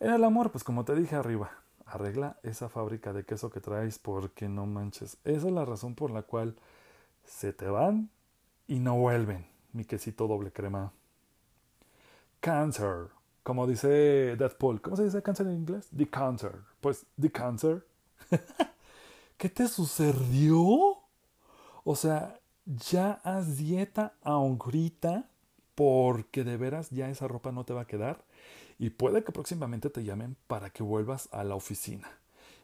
En 0.00 0.12
el 0.12 0.24
amor, 0.24 0.50
pues 0.50 0.64
como 0.64 0.84
te 0.84 0.96
dije 0.96 1.14
arriba, 1.14 1.52
arregla 1.86 2.36
esa 2.42 2.68
fábrica 2.68 3.12
de 3.12 3.24
queso 3.24 3.50
que 3.50 3.60
traes 3.60 3.98
porque 3.98 4.48
no 4.48 4.66
manches. 4.66 5.16
Esa 5.24 5.46
es 5.46 5.52
la 5.52 5.64
razón 5.64 5.94
por 5.94 6.10
la 6.10 6.22
cual 6.22 6.56
se 7.24 7.52
te 7.52 7.68
van 7.68 8.10
y 8.66 8.80
no 8.80 8.96
vuelven, 8.96 9.46
mi 9.72 9.84
quesito 9.84 10.26
doble 10.26 10.52
crema. 10.52 10.92
Cancer, 12.40 13.08
como 13.42 13.66
dice 13.66 14.36
Deadpool. 14.36 14.80
¿Cómo 14.80 14.96
se 14.96 15.04
dice 15.04 15.22
cáncer 15.22 15.46
en 15.46 15.54
inglés? 15.54 15.88
The 15.96 16.08
cancer. 16.08 16.60
Pues, 16.80 17.06
the 17.20 17.30
cancer. 17.30 17.86
¿Qué 19.36 19.48
te 19.48 19.68
sucedió? 19.68 20.98
O 21.84 21.96
sea, 21.96 22.40
ya 22.64 23.20
haz 23.24 23.56
dieta 23.56 24.14
ahorita 24.22 25.28
porque 25.74 26.44
de 26.44 26.56
veras 26.56 26.90
ya 26.90 27.08
esa 27.08 27.28
ropa 27.28 27.50
no 27.50 27.64
te 27.64 27.72
va 27.72 27.82
a 27.82 27.86
quedar 27.86 28.24
y 28.78 28.90
puede 28.90 29.24
que 29.24 29.32
próximamente 29.32 29.90
te 29.90 30.04
llamen 30.04 30.36
para 30.46 30.70
que 30.70 30.82
vuelvas 30.82 31.28
a 31.32 31.44
la 31.44 31.54
oficina. 31.54 32.10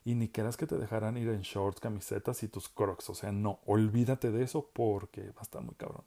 Y 0.04 0.14
ni 0.14 0.28
quieras 0.28 0.56
que 0.56 0.66
te 0.66 0.76
dejaran 0.76 1.16
ir 1.16 1.28
en 1.28 1.42
shorts, 1.42 1.80
camisetas 1.80 2.42
y 2.42 2.48
tus 2.48 2.68
crocs. 2.68 3.10
O 3.10 3.14
sea, 3.14 3.30
no, 3.30 3.60
olvídate 3.66 4.30
de 4.30 4.42
eso 4.42 4.70
porque 4.72 5.30
va 5.30 5.40
a 5.40 5.42
estar 5.42 5.62
muy 5.62 5.74
cabrón. 5.74 6.04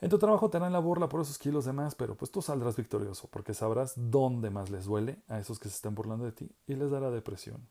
En 0.00 0.10
tu 0.10 0.18
trabajo 0.18 0.50
te 0.50 0.58
harán 0.58 0.72
la 0.72 0.78
burla 0.78 1.08
por 1.08 1.22
esos 1.22 1.38
kilos 1.38 1.64
de 1.64 1.72
más, 1.72 1.94
pero 1.94 2.14
pues 2.14 2.30
tú 2.30 2.42
saldrás 2.42 2.76
victorioso 2.76 3.28
porque 3.30 3.54
sabrás 3.54 3.94
dónde 3.96 4.50
más 4.50 4.68
les 4.68 4.84
duele 4.84 5.18
a 5.28 5.38
esos 5.38 5.58
que 5.58 5.68
se 5.68 5.76
están 5.76 5.94
burlando 5.94 6.24
de 6.24 6.32
ti 6.32 6.50
y 6.66 6.74
les 6.74 6.90
dará 6.90 7.10
depresión. 7.10 7.66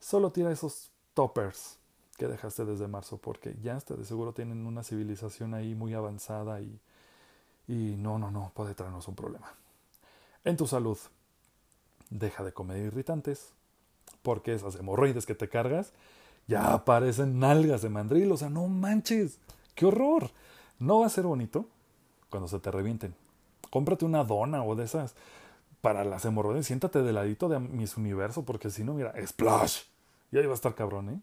Solo 0.00 0.32
tira 0.32 0.50
esos 0.50 0.90
toppers 1.14 1.78
que 2.16 2.26
dejaste 2.26 2.64
desde 2.64 2.88
marzo, 2.88 3.18
porque 3.18 3.56
ya 3.62 3.76
hasta 3.76 3.94
de 3.94 4.04
seguro 4.04 4.32
tienen 4.32 4.66
una 4.66 4.82
civilización 4.82 5.54
ahí 5.54 5.74
muy 5.74 5.94
avanzada 5.94 6.60
y, 6.60 6.80
y 7.68 7.96
no, 7.98 8.18
no, 8.18 8.30
no, 8.30 8.52
puede 8.54 8.74
traernos 8.74 9.06
un 9.06 9.14
problema. 9.14 9.52
En 10.44 10.56
tu 10.56 10.66
salud, 10.66 10.98
deja 12.10 12.42
de 12.42 12.52
comer 12.52 12.78
irritantes, 12.78 13.52
porque 14.22 14.54
esas 14.54 14.74
hemorroides 14.76 15.26
que 15.26 15.34
te 15.34 15.48
cargas 15.48 15.92
ya 16.46 16.72
aparecen 16.72 17.38
nalgas 17.38 17.82
de 17.82 17.88
mandril, 17.88 18.32
o 18.32 18.36
sea, 18.36 18.48
no 18.48 18.66
manches, 18.68 19.38
qué 19.74 19.86
horror. 19.86 20.30
No 20.78 21.00
va 21.00 21.06
a 21.06 21.10
ser 21.10 21.24
bonito 21.24 21.66
cuando 22.30 22.48
se 22.48 22.58
te 22.58 22.70
revienten. 22.70 23.14
cómprate 23.70 24.04
una 24.04 24.24
dona 24.24 24.62
o 24.62 24.74
de 24.74 24.84
esas 24.84 25.14
para 25.80 26.04
las 26.04 26.24
hemorroides. 26.24 26.66
Siéntate 26.66 27.02
de 27.02 27.12
ladito 27.12 27.48
de 27.48 27.58
Miss 27.60 27.96
Universo, 27.96 28.44
porque 28.44 28.70
si 28.70 28.84
no, 28.84 28.94
mira, 28.94 29.14
splash. 29.26 29.82
Y 30.32 30.38
ahí 30.38 30.46
va 30.46 30.52
a 30.52 30.54
estar 30.54 30.74
cabrón, 30.74 31.10
¿eh? 31.10 31.20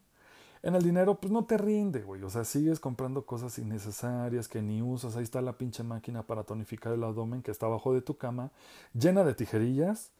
En 0.64 0.76
el 0.76 0.84
dinero, 0.84 1.16
pues 1.16 1.32
no 1.32 1.44
te 1.44 1.58
rinde, 1.58 2.04
güey. 2.04 2.24
O 2.24 2.30
sea, 2.30 2.46
sigues 2.46 2.80
comprando 2.80 3.26
cosas 3.26 3.60
innecesarias 3.60 4.48
que 4.48 4.62
ni 4.62 4.82
usas. 4.82 5.18
Ahí 5.18 5.24
está 5.24 5.42
la 5.42 5.58
pinche 5.58 5.84
máquina 5.84 6.24
para 6.24 6.44
tonificar 6.44 6.94
el 6.94 7.04
abdomen 7.04 7.42
que 7.42 7.52
está 7.52 7.66
abajo 7.66 7.94
de 7.94 8.02
tu 8.02 8.18
cama, 8.18 8.52
llena 8.94 9.26
de 9.26 9.34
tijerillas. 9.34 10.12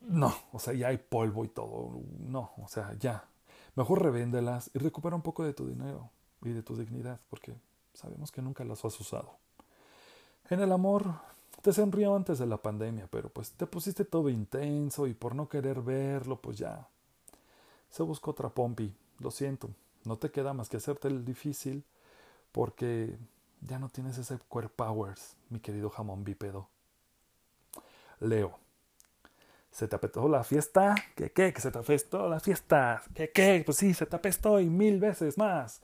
No, 0.00 0.32
o 0.52 0.60
sea, 0.60 0.74
ya 0.74 0.88
hay 0.88 0.98
polvo 0.98 1.44
y 1.44 1.48
todo. 1.48 2.00
No, 2.20 2.52
o 2.62 2.68
sea, 2.68 2.94
ya. 3.00 3.24
Mejor 3.74 4.02
revéndelas 4.02 4.70
y 4.74 4.78
recupera 4.78 5.16
un 5.16 5.22
poco 5.22 5.44
de 5.44 5.52
tu 5.52 5.66
dinero 5.66 6.10
y 6.42 6.50
de 6.50 6.62
tu 6.62 6.76
dignidad, 6.76 7.18
porque 7.28 7.54
sabemos 7.98 8.30
que 8.30 8.42
nunca 8.42 8.64
las 8.64 8.84
has 8.84 8.98
usado. 9.00 9.36
En 10.50 10.60
el 10.60 10.72
amor, 10.72 11.14
te 11.62 11.72
sonrió 11.72 12.14
antes 12.14 12.38
de 12.38 12.46
la 12.46 12.56
pandemia, 12.56 13.08
pero 13.10 13.28
pues 13.28 13.50
te 13.52 13.66
pusiste 13.66 14.04
todo 14.04 14.28
intenso 14.28 15.06
y 15.06 15.14
por 15.14 15.34
no 15.34 15.48
querer 15.48 15.82
verlo, 15.82 16.40
pues 16.40 16.58
ya. 16.58 16.88
Se 17.90 18.02
buscó 18.02 18.30
otra 18.30 18.48
pompi 18.48 18.94
lo 19.18 19.32
siento, 19.32 19.70
no 20.04 20.16
te 20.16 20.30
queda 20.30 20.52
más 20.52 20.68
que 20.68 20.76
hacerte 20.76 21.08
el 21.08 21.24
difícil 21.24 21.84
porque 22.52 23.18
ya 23.60 23.80
no 23.80 23.88
tienes 23.88 24.16
ese 24.16 24.38
core 24.48 24.68
powers, 24.68 25.36
mi 25.50 25.58
querido 25.58 25.90
jamón 25.90 26.22
bípedo. 26.22 26.68
Leo. 28.20 28.58
¿Se 29.72 29.86
te 29.86 29.96
apestó 29.96 30.28
la 30.28 30.44
fiesta? 30.44 30.94
¿Qué, 31.14 31.30
qué? 31.32 31.52
¿Que 31.52 31.60
se 31.60 31.70
te 31.70 31.78
apestó 31.78 32.28
la 32.28 32.40
fiesta? 32.40 33.02
¿Qué, 33.14 33.30
qué? 33.30 33.62
Pues 33.66 33.78
sí, 33.78 33.92
se 33.92 34.06
te 34.06 34.16
apestó 34.16 34.60
y 34.60 34.70
mil 34.70 34.98
veces 34.98 35.36
más. 35.36 35.82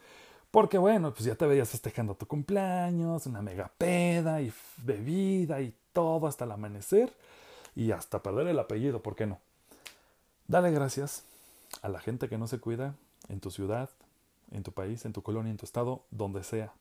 Porque 0.54 0.78
bueno, 0.78 1.12
pues 1.12 1.25
ya 1.25 1.34
te 1.34 1.49
veías 1.49 1.68
festejando 1.68 2.14
tu 2.14 2.28
cumpleaños, 2.28 3.26
una 3.26 3.42
mega 3.42 3.73
peda 3.76 4.40
y 4.40 4.52
bebida 4.84 5.61
y 5.61 5.75
todo 5.92 6.28
hasta 6.28 6.44
el 6.44 6.52
amanecer 6.52 7.12
y 7.75 7.90
hasta 7.90 8.23
perder 8.23 8.46
el 8.46 8.61
apellido, 8.61 9.02
¿por 9.02 9.16
qué 9.16 9.26
no? 9.26 9.40
Dale 10.46 10.70
gracias 10.70 11.25
a 11.82 11.88
la 11.88 11.99
gente 11.99 12.28
que 12.28 12.38
no 12.38 12.46
se 12.46 12.61
cuida 12.61 12.94
en 13.28 13.40
tu 13.40 13.50
ciudad, 13.50 13.90
en 14.52 14.62
tu 14.62 14.70
país, 14.70 15.04
en 15.04 15.12
tu 15.12 15.23
colonia, 15.23 15.50
en 15.50 15.56
tu 15.56 15.66
estado, 15.66 16.02
donde 16.12 16.44
sea. 16.44 16.73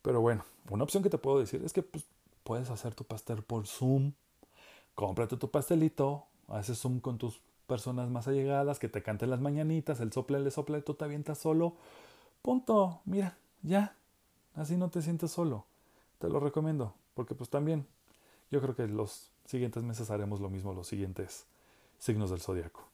Pero 0.00 0.22
bueno, 0.22 0.46
una 0.70 0.84
opción 0.84 1.02
que 1.02 1.10
te 1.10 1.18
puedo 1.18 1.38
decir 1.40 1.62
es 1.66 1.74
que 1.74 1.82
pues, 1.82 2.06
puedes 2.42 2.70
hacer 2.70 2.94
tu 2.94 3.04
pastel 3.04 3.42
por 3.42 3.66
Zoom. 3.66 4.12
Cómprate 4.94 5.36
tu 5.36 5.50
pastelito, 5.50 6.24
haces 6.48 6.78
Zoom 6.78 7.00
con 7.00 7.18
tus 7.18 7.38
personas 7.66 8.08
más 8.08 8.28
allegadas, 8.28 8.78
que 8.78 8.88
te 8.88 9.02
canten 9.02 9.28
las 9.28 9.42
mañanitas, 9.42 10.00
el 10.00 10.10
sople 10.10 10.40
le 10.40 10.50
sopla 10.50 10.80
tú 10.80 10.94
te 10.94 11.04
avientas 11.04 11.36
solo. 11.36 11.74
Punto, 12.48 13.02
mira, 13.04 13.36
ya. 13.60 13.94
Así 14.54 14.78
no 14.78 14.88
te 14.88 15.02
sientes 15.02 15.30
solo. 15.30 15.66
Te 16.18 16.30
lo 16.30 16.40
recomiendo, 16.40 16.94
porque 17.12 17.34
pues 17.34 17.50
también 17.50 17.86
yo 18.50 18.62
creo 18.62 18.74
que 18.74 18.88
los 18.88 19.32
siguientes 19.44 19.82
meses 19.82 20.10
haremos 20.10 20.40
lo 20.40 20.48
mismo, 20.48 20.72
los 20.72 20.86
siguientes 20.86 21.44
signos 21.98 22.30
del 22.30 22.40
zodiaco 22.40 22.88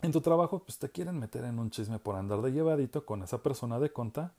en 0.00 0.10
tu 0.10 0.22
trabajo 0.22 0.60
pues 0.60 0.78
te 0.78 0.88
quieren 0.88 1.18
meter 1.18 1.44
en 1.44 1.58
un 1.58 1.68
chisme 1.68 1.98
por 1.98 2.16
andar 2.16 2.40
de 2.40 2.50
llevadito 2.50 3.04
con 3.04 3.22
esa 3.22 3.42
persona 3.42 3.78
de 3.78 3.92
conta 3.92 4.32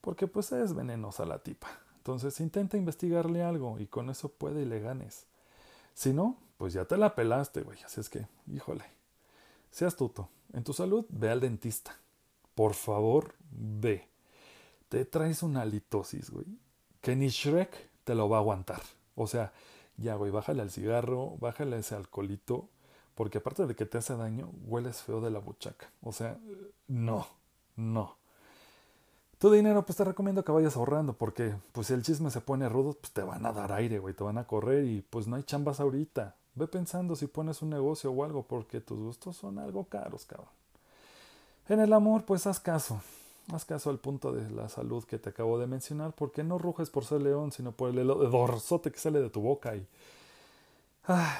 porque 0.00 0.28
pues 0.28 0.52
es 0.52 0.72
venenosa 0.72 1.26
la 1.26 1.40
tipa. 1.40 1.66
Entonces 1.96 2.38
intenta 2.38 2.76
investigarle 2.76 3.42
algo 3.42 3.80
y 3.80 3.88
con 3.88 4.10
eso 4.10 4.28
puede 4.28 4.62
y 4.62 4.66
le 4.66 4.78
ganes. 4.78 5.26
Si 5.92 6.12
no, 6.12 6.36
pues 6.56 6.72
ya 6.72 6.84
te 6.84 6.96
la 6.96 7.16
pelaste, 7.16 7.62
güey. 7.62 7.82
Así 7.82 8.00
es 8.00 8.08
que, 8.08 8.28
híjole, 8.46 8.84
sé 9.72 9.86
astuto. 9.86 10.28
En 10.52 10.62
tu 10.62 10.72
salud, 10.72 11.04
ve 11.08 11.30
al 11.30 11.40
dentista. 11.40 11.96
Por 12.54 12.74
favor, 12.74 13.34
ve. 13.50 14.08
Te 14.88 15.04
traes 15.04 15.42
una 15.42 15.64
litosis, 15.64 16.30
güey. 16.30 16.46
Que 17.00 17.16
ni 17.16 17.28
Shrek 17.28 17.70
te 18.04 18.14
lo 18.14 18.28
va 18.28 18.38
a 18.38 18.40
aguantar. 18.40 18.82
O 19.14 19.26
sea, 19.26 19.52
ya, 19.96 20.14
güey, 20.14 20.30
bájale 20.30 20.62
al 20.62 20.70
cigarro, 20.70 21.36
bájale 21.38 21.78
ese 21.78 21.94
alcoholito 21.94 22.68
porque 23.20 23.36
aparte 23.36 23.66
de 23.66 23.76
que 23.76 23.84
te 23.84 23.98
hace 23.98 24.16
daño, 24.16 24.50
hueles 24.64 25.02
feo 25.02 25.20
de 25.20 25.30
la 25.30 25.40
buchaca. 25.40 25.92
O 26.00 26.10
sea, 26.10 26.38
no, 26.88 27.26
no. 27.76 28.16
Tu 29.36 29.50
dinero, 29.50 29.84
pues 29.84 29.98
te 29.98 30.04
recomiendo 30.04 30.42
que 30.42 30.52
vayas 30.52 30.74
ahorrando, 30.74 31.12
porque 31.12 31.54
pues 31.72 31.88
si 31.88 31.92
el 31.92 32.02
chisme 32.02 32.30
se 32.30 32.40
pone 32.40 32.66
rudo, 32.70 32.94
pues 32.94 33.12
te 33.12 33.22
van 33.22 33.44
a 33.44 33.52
dar 33.52 33.72
aire, 33.72 33.98
güey, 33.98 34.14
te 34.14 34.24
van 34.24 34.38
a 34.38 34.46
correr 34.46 34.84
y 34.84 35.02
pues 35.02 35.26
no 35.26 35.36
hay 35.36 35.42
chambas 35.42 35.80
ahorita. 35.80 36.36
Ve 36.54 36.66
pensando 36.66 37.14
si 37.14 37.26
pones 37.26 37.60
un 37.60 37.68
negocio 37.68 38.10
o 38.10 38.24
algo, 38.24 38.42
porque 38.44 38.80
tus 38.80 38.98
gustos 38.98 39.36
son 39.36 39.58
algo 39.58 39.84
caros, 39.84 40.24
cabrón. 40.24 40.48
En 41.70 41.78
el 41.78 41.92
amor, 41.92 42.24
pues 42.24 42.48
haz 42.48 42.58
caso. 42.58 43.00
Haz 43.52 43.64
caso 43.64 43.90
al 43.90 44.00
punto 44.00 44.32
de 44.32 44.50
la 44.50 44.68
salud 44.68 45.04
que 45.04 45.20
te 45.20 45.28
acabo 45.28 45.56
de 45.56 45.68
mencionar, 45.68 46.12
porque 46.12 46.42
no 46.42 46.58
ruges 46.58 46.90
por 46.90 47.04
ser 47.04 47.22
león, 47.22 47.52
sino 47.52 47.70
por 47.70 47.96
el 47.96 48.08
dorsote 48.08 48.90
que 48.90 48.98
sale 48.98 49.20
de 49.20 49.30
tu 49.30 49.40
boca 49.40 49.76
y... 49.76 49.86
Ay, 51.04 51.38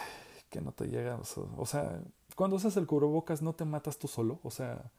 que 0.48 0.60
no 0.60 0.70
te 0.70 0.86
llega. 0.86 1.18
O 1.56 1.66
sea, 1.66 2.00
cuando 2.36 2.58
haces 2.58 2.76
el 2.76 2.86
cubrebocas 2.86 3.42
no 3.42 3.54
te 3.54 3.64
matas 3.64 3.98
tú 3.98 4.06
solo. 4.06 4.38
O 4.44 4.52
sea, 4.52 4.92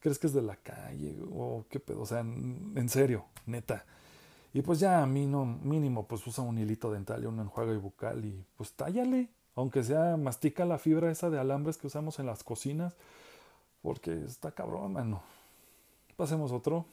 ¿crees 0.00 0.18
que 0.18 0.26
es 0.26 0.32
de 0.32 0.42
la 0.42 0.56
calle? 0.56 1.22
O 1.32 1.64
qué 1.70 1.78
pedo. 1.78 2.00
O 2.00 2.06
sea, 2.06 2.18
en 2.18 2.88
serio, 2.88 3.26
neta. 3.46 3.84
Y 4.52 4.62
pues 4.62 4.80
ya 4.80 5.04
a 5.04 5.06
mí 5.06 5.24
no, 5.24 5.44
mínimo, 5.46 6.08
pues 6.08 6.26
usa 6.26 6.42
un 6.42 6.58
hilito 6.58 6.90
dental 6.90 7.22
y 7.22 7.26
un 7.26 7.38
enjuague 7.38 7.76
bucal 7.76 8.24
y 8.24 8.44
pues 8.56 8.72
tállale. 8.72 9.30
Aunque 9.54 9.84
sea, 9.84 10.16
mastica 10.16 10.64
la 10.64 10.78
fibra 10.78 11.12
esa 11.12 11.30
de 11.30 11.38
alambres 11.38 11.78
que 11.78 11.86
usamos 11.86 12.18
en 12.18 12.26
las 12.26 12.42
cocinas. 12.42 12.96
Porque 13.84 14.24
está 14.24 14.50
cabrón, 14.50 14.94
mano. 14.94 15.22
Pasemos 16.16 16.50
otro. 16.52 16.86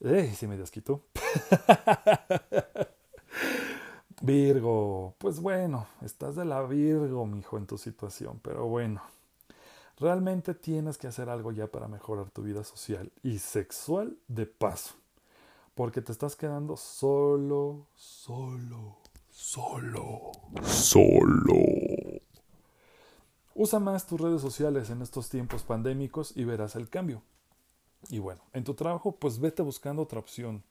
¡Ey! 0.00 0.34
Si 0.34 0.46
me 0.46 0.56
desquito. 0.56 1.02
Virgo, 4.22 5.14
pues 5.18 5.38
bueno, 5.38 5.86
estás 6.00 6.34
de 6.34 6.46
la 6.46 6.62
Virgo, 6.62 7.26
mijo, 7.26 7.58
en 7.58 7.66
tu 7.66 7.76
situación, 7.76 8.40
pero 8.42 8.64
bueno, 8.64 9.02
realmente 9.98 10.54
tienes 10.54 10.96
que 10.96 11.08
hacer 11.08 11.28
algo 11.28 11.52
ya 11.52 11.66
para 11.66 11.88
mejorar 11.88 12.30
tu 12.30 12.42
vida 12.42 12.64
social 12.64 13.12
y 13.22 13.38
sexual 13.38 14.16
de 14.28 14.46
paso, 14.46 14.94
porque 15.74 16.00
te 16.00 16.12
estás 16.12 16.34
quedando 16.34 16.78
solo, 16.78 17.88
solo, 17.94 18.96
solo, 19.28 20.32
solo. 20.62 21.85
Usa 23.58 23.78
más 23.80 24.06
tus 24.06 24.20
redes 24.20 24.42
sociales 24.42 24.90
en 24.90 25.00
estos 25.00 25.30
tiempos 25.30 25.62
pandémicos 25.62 26.36
y 26.36 26.44
verás 26.44 26.76
el 26.76 26.90
cambio. 26.90 27.22
Y 28.10 28.18
bueno, 28.18 28.42
en 28.52 28.64
tu 28.64 28.74
trabajo, 28.74 29.12
pues 29.12 29.38
vete 29.38 29.62
buscando 29.62 30.02
otra 30.02 30.18
opción. 30.18 30.62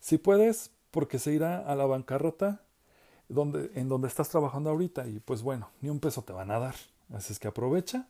Si 0.00 0.18
puedes, 0.18 0.72
porque 0.90 1.20
se 1.20 1.32
irá 1.32 1.60
a 1.60 1.76
la 1.76 1.86
bancarrota 1.86 2.64
donde, 3.28 3.70
en 3.76 3.88
donde 3.88 4.08
estás 4.08 4.28
trabajando 4.30 4.68
ahorita 4.70 5.06
y 5.06 5.20
pues 5.20 5.42
bueno, 5.42 5.70
ni 5.80 5.90
un 5.90 6.00
peso 6.00 6.22
te 6.22 6.32
van 6.32 6.50
a 6.50 6.58
dar. 6.58 6.74
Así 7.14 7.32
es 7.32 7.38
que 7.38 7.46
aprovecha 7.46 8.08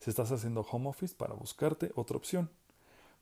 si 0.00 0.08
estás 0.08 0.32
haciendo 0.32 0.62
home 0.62 0.88
office 0.88 1.14
para 1.14 1.34
buscarte 1.34 1.92
otra 1.96 2.16
opción, 2.16 2.48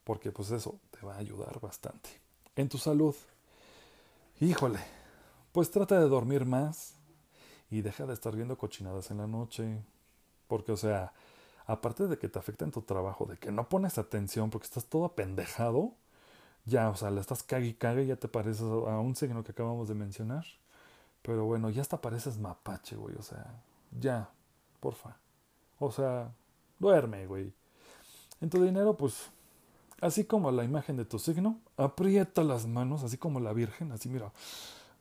porque 0.05 0.31
pues 0.31 0.51
eso 0.51 0.79
te 0.91 1.05
va 1.05 1.15
a 1.15 1.19
ayudar 1.19 1.59
bastante. 1.59 2.09
En 2.55 2.69
tu 2.69 2.77
salud, 2.77 3.13
híjole, 4.39 4.79
pues 5.51 5.69
trata 5.69 5.99
de 5.99 6.07
dormir 6.07 6.45
más 6.45 6.93
y 7.69 7.81
deja 7.81 8.05
de 8.05 8.13
estar 8.13 8.33
viendo 8.33 8.57
cochinadas 8.57 9.11
en 9.11 9.17
la 9.17 9.27
noche, 9.27 9.83
porque 10.53 10.71
o 10.71 10.77
sea, 10.77 11.13
aparte 11.65 12.07
de 12.07 12.19
que 12.19 12.29
te 12.29 12.37
afecta 12.37 12.63
en 12.63 12.69
tu 12.69 12.83
trabajo, 12.83 13.25
de 13.25 13.37
que 13.37 13.51
no 13.51 13.69
pones 13.69 13.97
atención 13.97 14.51
porque 14.51 14.65
estás 14.65 14.85
todo 14.85 15.05
apendejado, 15.05 15.95
ya, 16.65 16.91
o 16.91 16.95
sea, 16.95 17.09
le 17.09 17.19
estás 17.19 17.41
cague 17.41 17.65
y 17.65 17.73
cague, 17.73 18.05
ya 18.05 18.17
te 18.17 18.27
pareces 18.27 18.61
a 18.61 18.99
un 18.99 19.15
signo 19.15 19.43
que 19.43 19.51
acabamos 19.51 19.87
de 19.87 19.95
mencionar. 19.95 20.45
Pero 21.23 21.45
bueno, 21.45 21.71
ya 21.71 21.81
hasta 21.81 22.01
pareces 22.01 22.37
mapache, 22.37 22.95
güey. 22.95 23.15
O 23.15 23.23
sea, 23.23 23.63
ya, 23.99 24.29
porfa. 24.79 25.17
O 25.79 25.91
sea, 25.91 26.31
duerme, 26.77 27.25
güey. 27.25 27.51
En 28.41 28.51
tu 28.51 28.61
dinero, 28.63 28.95
pues, 28.95 29.31
así 30.01 30.25
como 30.25 30.51
la 30.51 30.63
imagen 30.63 30.97
de 30.97 31.05
tu 31.05 31.17
signo, 31.17 31.59
aprieta 31.77 32.43
las 32.43 32.67
manos, 32.67 33.03
así 33.03 33.17
como 33.17 33.39
la 33.39 33.53
Virgen, 33.53 33.91
así 33.91 34.07
mira. 34.07 34.31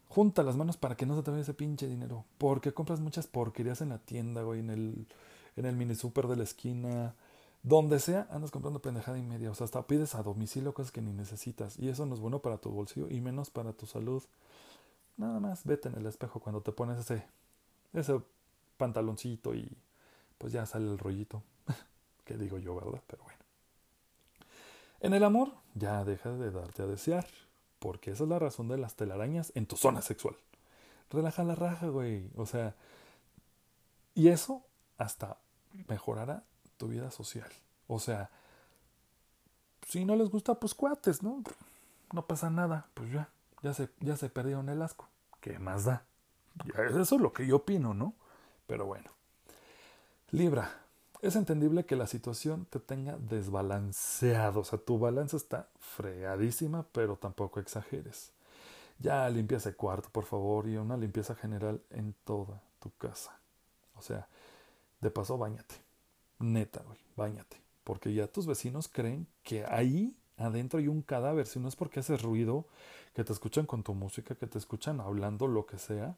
Junta 0.08 0.42
las 0.42 0.56
manos 0.56 0.78
para 0.78 0.96
que 0.96 1.04
no 1.04 1.14
se 1.14 1.22
te 1.22 1.30
vaya 1.30 1.42
ese 1.42 1.54
pinche 1.54 1.86
dinero. 1.86 2.24
Porque 2.38 2.72
compras 2.72 3.00
muchas 3.00 3.26
porquerías 3.26 3.82
en 3.82 3.90
la 3.90 3.98
tienda, 3.98 4.42
güey, 4.42 4.60
en 4.60 4.70
el, 4.70 5.06
en 5.56 5.66
el 5.66 5.76
mini 5.76 5.94
super 5.94 6.26
de 6.26 6.36
la 6.36 6.44
esquina. 6.44 7.14
Donde 7.62 8.00
sea, 8.00 8.26
andas 8.30 8.50
comprando 8.50 8.82
pendejada 8.82 9.18
y 9.18 9.22
media. 9.22 9.50
O 9.50 9.54
sea, 9.54 9.66
hasta 9.66 9.86
pides 9.86 10.14
a 10.14 10.22
domicilio 10.22 10.74
cosas 10.74 10.90
que 10.90 11.00
ni 11.00 11.12
necesitas. 11.12 11.78
Y 11.78 11.88
eso 11.88 12.06
no 12.06 12.14
es 12.14 12.20
bueno 12.20 12.40
para 12.40 12.58
tu 12.58 12.70
bolsillo 12.70 13.08
y 13.08 13.20
menos 13.20 13.50
para 13.50 13.72
tu 13.72 13.86
salud. 13.86 14.22
Nada 15.16 15.38
más 15.38 15.64
vete 15.64 15.88
en 15.88 15.96
el 15.96 16.06
espejo 16.06 16.40
cuando 16.40 16.62
te 16.62 16.72
pones 16.72 16.98
ese, 16.98 17.24
ese 17.92 18.20
pantaloncito 18.78 19.54
y 19.54 19.70
pues 20.38 20.52
ya 20.52 20.66
sale 20.66 20.90
el 20.90 20.98
rollito. 20.98 21.42
que 22.24 22.36
digo 22.36 22.58
yo, 22.58 22.74
¿verdad? 22.74 23.00
Pero 23.06 23.22
bueno. 23.22 23.38
En 25.00 25.14
el 25.14 25.22
amor, 25.22 25.52
ya 25.74 26.04
deja 26.04 26.32
de 26.32 26.50
darte 26.50 26.82
a 26.82 26.86
desear. 26.86 27.26
Porque 27.78 28.12
esa 28.12 28.24
es 28.24 28.28
la 28.28 28.38
razón 28.38 28.68
de 28.68 28.78
las 28.78 28.94
telarañas 28.94 29.52
en 29.54 29.66
tu 29.66 29.76
zona 29.76 30.02
sexual. 30.02 30.36
Relaja 31.10 31.44
la 31.44 31.54
raja, 31.54 31.88
güey. 31.88 32.28
O 32.36 32.46
sea, 32.46 32.74
y 34.14 34.28
eso 34.28 34.62
hasta 35.02 35.38
mejorará 35.88 36.44
tu 36.76 36.88
vida 36.88 37.10
social. 37.10 37.50
O 37.86 37.98
sea, 37.98 38.30
si 39.86 40.04
no 40.04 40.16
les 40.16 40.30
gusta, 40.30 40.54
pues 40.54 40.74
cuates, 40.74 41.22
¿no? 41.22 41.42
No 42.12 42.26
pasa 42.26 42.50
nada, 42.50 42.86
pues 42.94 43.10
ya 43.12 43.28
ya 43.62 43.72
se, 43.72 43.88
ya 44.00 44.16
se 44.16 44.28
perdieron 44.28 44.68
el 44.68 44.82
asco. 44.82 45.08
¿qué 45.40 45.58
más 45.58 45.84
da? 45.84 46.04
Eso 46.90 47.16
es 47.16 47.20
lo 47.20 47.32
que 47.32 47.46
yo 47.46 47.56
opino, 47.56 47.94
¿no? 47.94 48.14
Pero 48.66 48.86
bueno. 48.86 49.10
Libra, 50.30 50.70
es 51.20 51.36
entendible 51.36 51.84
que 51.84 51.96
la 51.96 52.06
situación 52.06 52.66
te 52.66 52.78
tenga 52.78 53.16
desbalanceado, 53.18 54.60
o 54.60 54.64
sea, 54.64 54.78
tu 54.78 54.98
balanza 54.98 55.36
está 55.36 55.68
fregadísima, 55.78 56.86
pero 56.92 57.16
tampoco 57.16 57.60
exageres. 57.60 58.32
Ya 58.98 59.28
limpia 59.28 59.58
ese 59.58 59.74
cuarto, 59.74 60.08
por 60.10 60.24
favor, 60.24 60.68
y 60.68 60.76
una 60.76 60.96
limpieza 60.96 61.34
general 61.34 61.82
en 61.90 62.14
toda 62.24 62.62
tu 62.80 62.90
casa. 62.98 63.36
O 63.96 64.02
sea, 64.02 64.28
de 65.02 65.10
paso, 65.10 65.36
bañate. 65.36 65.74
Neta, 66.38 66.82
güey, 66.86 66.98
bañate. 67.16 67.60
Porque 67.84 68.14
ya 68.14 68.28
tus 68.28 68.46
vecinos 68.46 68.88
creen 68.88 69.26
que 69.42 69.64
ahí 69.66 70.16
adentro 70.36 70.78
hay 70.78 70.88
un 70.88 71.02
cadáver. 71.02 71.46
Si 71.46 71.58
no 71.58 71.68
es 71.68 71.76
porque 71.76 72.00
haces 72.00 72.22
ruido, 72.22 72.66
que 73.12 73.24
te 73.24 73.32
escuchan 73.32 73.66
con 73.66 73.82
tu 73.82 73.94
música, 73.94 74.36
que 74.36 74.46
te 74.46 74.58
escuchan 74.58 75.00
hablando, 75.00 75.48
lo 75.48 75.66
que 75.66 75.78
sea, 75.78 76.16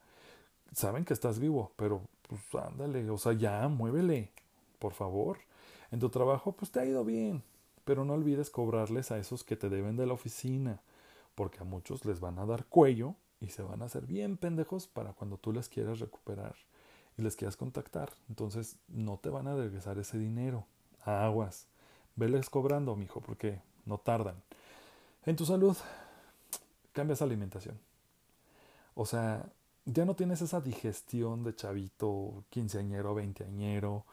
saben 0.72 1.04
que 1.04 1.14
estás 1.14 1.38
vivo, 1.38 1.72
pero 1.76 2.02
pues 2.28 2.42
ándale, 2.62 3.08
o 3.10 3.18
sea, 3.18 3.32
ya 3.32 3.66
muévele, 3.68 4.30
por 4.78 4.92
favor. 4.92 5.38
En 5.90 5.98
tu 5.98 6.10
trabajo, 6.10 6.52
pues 6.52 6.70
te 6.70 6.80
ha 6.80 6.84
ido 6.84 7.04
bien, 7.04 7.42
pero 7.84 8.04
no 8.04 8.12
olvides 8.12 8.50
cobrarles 8.50 9.10
a 9.10 9.18
esos 9.18 9.44
que 9.44 9.56
te 9.56 9.70
deben 9.70 9.96
de 9.96 10.06
la 10.06 10.12
oficina, 10.12 10.82
porque 11.34 11.60
a 11.60 11.64
muchos 11.64 12.04
les 12.04 12.20
van 12.20 12.38
a 12.38 12.46
dar 12.46 12.66
cuello 12.66 13.14
y 13.40 13.48
se 13.48 13.62
van 13.62 13.80
a 13.80 13.86
hacer 13.86 14.06
bien 14.06 14.36
pendejos 14.36 14.86
para 14.86 15.14
cuando 15.14 15.38
tú 15.38 15.52
les 15.52 15.68
quieras 15.68 16.00
recuperar 16.00 16.54
y 17.16 17.22
les 17.22 17.36
quieras 17.36 17.56
contactar. 17.56 18.10
Entonces, 18.28 18.76
no 18.88 19.18
te 19.18 19.30
van 19.30 19.46
a 19.46 19.54
regresar 19.54 19.98
ese 19.98 20.18
dinero. 20.18 20.66
Aguas. 21.04 21.66
Veles 22.16 22.50
cobrando, 22.50 22.96
mijo, 22.96 23.20
porque 23.20 23.60
no 23.86 23.98
tardan. 23.98 24.36
En 25.26 25.36
tu 25.36 25.44
salud, 25.44 25.76
cambias 26.92 27.22
alimentación. 27.22 27.78
O 28.94 29.06
sea, 29.06 29.46
ya 29.84 30.04
no 30.04 30.14
tienes 30.14 30.40
esa 30.42 30.60
digestión 30.60 31.42
de 31.44 31.54
chavito, 31.54 32.44
quinceañero, 32.50 33.14
veinteañero, 33.14 34.04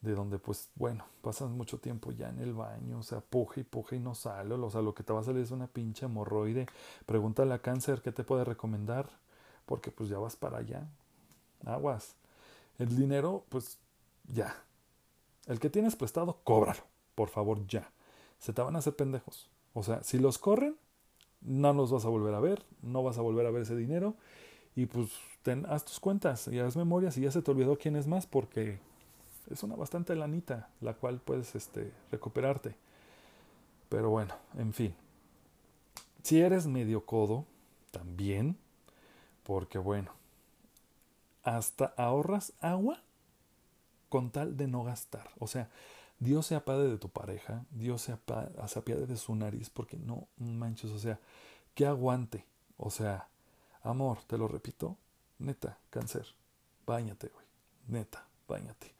de 0.00 0.14
donde 0.14 0.38
pues 0.38 0.70
bueno, 0.74 1.04
pasas 1.22 1.50
mucho 1.50 1.78
tiempo 1.78 2.12
ya 2.12 2.28
en 2.28 2.40
el 2.40 2.52
baño, 2.52 2.98
o 2.98 3.02
sea, 3.02 3.20
puja 3.20 3.60
y 3.60 3.64
puja 3.64 3.96
y 3.96 3.98
no 3.98 4.14
sale, 4.14 4.54
o 4.54 4.70
sea, 4.70 4.82
lo 4.82 4.94
que 4.94 5.02
te 5.02 5.12
va 5.12 5.20
a 5.20 5.24
salir 5.24 5.42
es 5.42 5.50
una 5.50 5.66
pinche 5.66 6.06
hemorroide. 6.06 6.66
Pregúntale 7.06 7.54
a 7.54 7.62
cáncer 7.62 8.02
qué 8.02 8.12
te 8.12 8.24
puede 8.24 8.44
recomendar, 8.44 9.08
porque 9.64 9.90
pues 9.90 10.08
ya 10.08 10.18
vas 10.18 10.36
para 10.36 10.58
allá. 10.58 10.86
Aguas. 11.64 12.14
El 12.78 12.96
dinero, 12.96 13.44
pues 13.48 13.78
ya. 14.24 14.54
El 15.46 15.60
que 15.60 15.70
tienes 15.70 15.96
prestado, 15.96 16.40
cóbralo, 16.44 16.82
por 17.14 17.28
favor, 17.28 17.66
ya. 17.66 17.90
Se 18.38 18.52
te 18.52 18.62
van 18.62 18.76
a 18.76 18.80
hacer 18.80 18.96
pendejos. 18.96 19.50
O 19.74 19.82
sea, 19.82 20.02
si 20.02 20.18
los 20.18 20.38
corren, 20.38 20.76
no 21.40 21.72
los 21.72 21.92
vas 21.92 22.04
a 22.04 22.08
volver 22.08 22.34
a 22.34 22.40
ver, 22.40 22.64
no 22.82 23.02
vas 23.02 23.18
a 23.18 23.22
volver 23.22 23.46
a 23.46 23.50
ver 23.50 23.62
ese 23.62 23.76
dinero 23.76 24.16
y 24.74 24.86
pues 24.86 25.10
haz 25.68 25.84
tus 25.84 26.00
cuentas 26.00 26.48
y 26.48 26.58
haz 26.58 26.76
memorias 26.76 27.16
y 27.16 27.22
ya 27.22 27.30
se 27.30 27.40
te 27.40 27.50
olvidó 27.50 27.78
quién 27.78 27.94
es 27.94 28.06
más 28.06 28.26
porque 28.26 28.78
es 29.50 29.62
una 29.62 29.76
bastante 29.76 30.16
lanita 30.16 30.70
la 30.80 30.94
cual 30.94 31.20
puedes 31.20 31.54
este, 31.54 31.92
recuperarte. 32.10 32.74
Pero 33.88 34.10
bueno, 34.10 34.34
en 34.58 34.72
fin. 34.72 34.94
Si 36.22 36.40
eres 36.40 36.66
medio 36.66 37.06
codo, 37.06 37.46
también, 37.92 38.56
porque 39.44 39.78
bueno, 39.78 40.10
hasta 41.46 41.94
ahorras 41.96 42.52
agua 42.60 43.00
con 44.08 44.32
tal 44.32 44.56
de 44.56 44.66
no 44.66 44.82
gastar. 44.82 45.30
O 45.38 45.46
sea, 45.46 45.70
Dios 46.18 46.46
se 46.46 46.56
apiade 46.56 46.88
de 46.88 46.98
tu 46.98 47.08
pareja, 47.08 47.64
Dios 47.70 48.02
se 48.02 48.12
apiade 48.12 49.06
de 49.06 49.16
su 49.16 49.34
nariz, 49.36 49.70
porque 49.70 49.96
no 49.96 50.26
manches, 50.38 50.90
o 50.90 50.98
sea, 50.98 51.20
que 51.74 51.86
aguante. 51.86 52.44
O 52.76 52.90
sea, 52.90 53.28
amor, 53.82 54.18
te 54.26 54.36
lo 54.36 54.48
repito, 54.48 54.96
neta, 55.38 55.78
cáncer, 55.90 56.26
bañate, 56.84 57.28
güey, 57.28 57.46
neta, 57.86 58.26
bañate. 58.48 58.92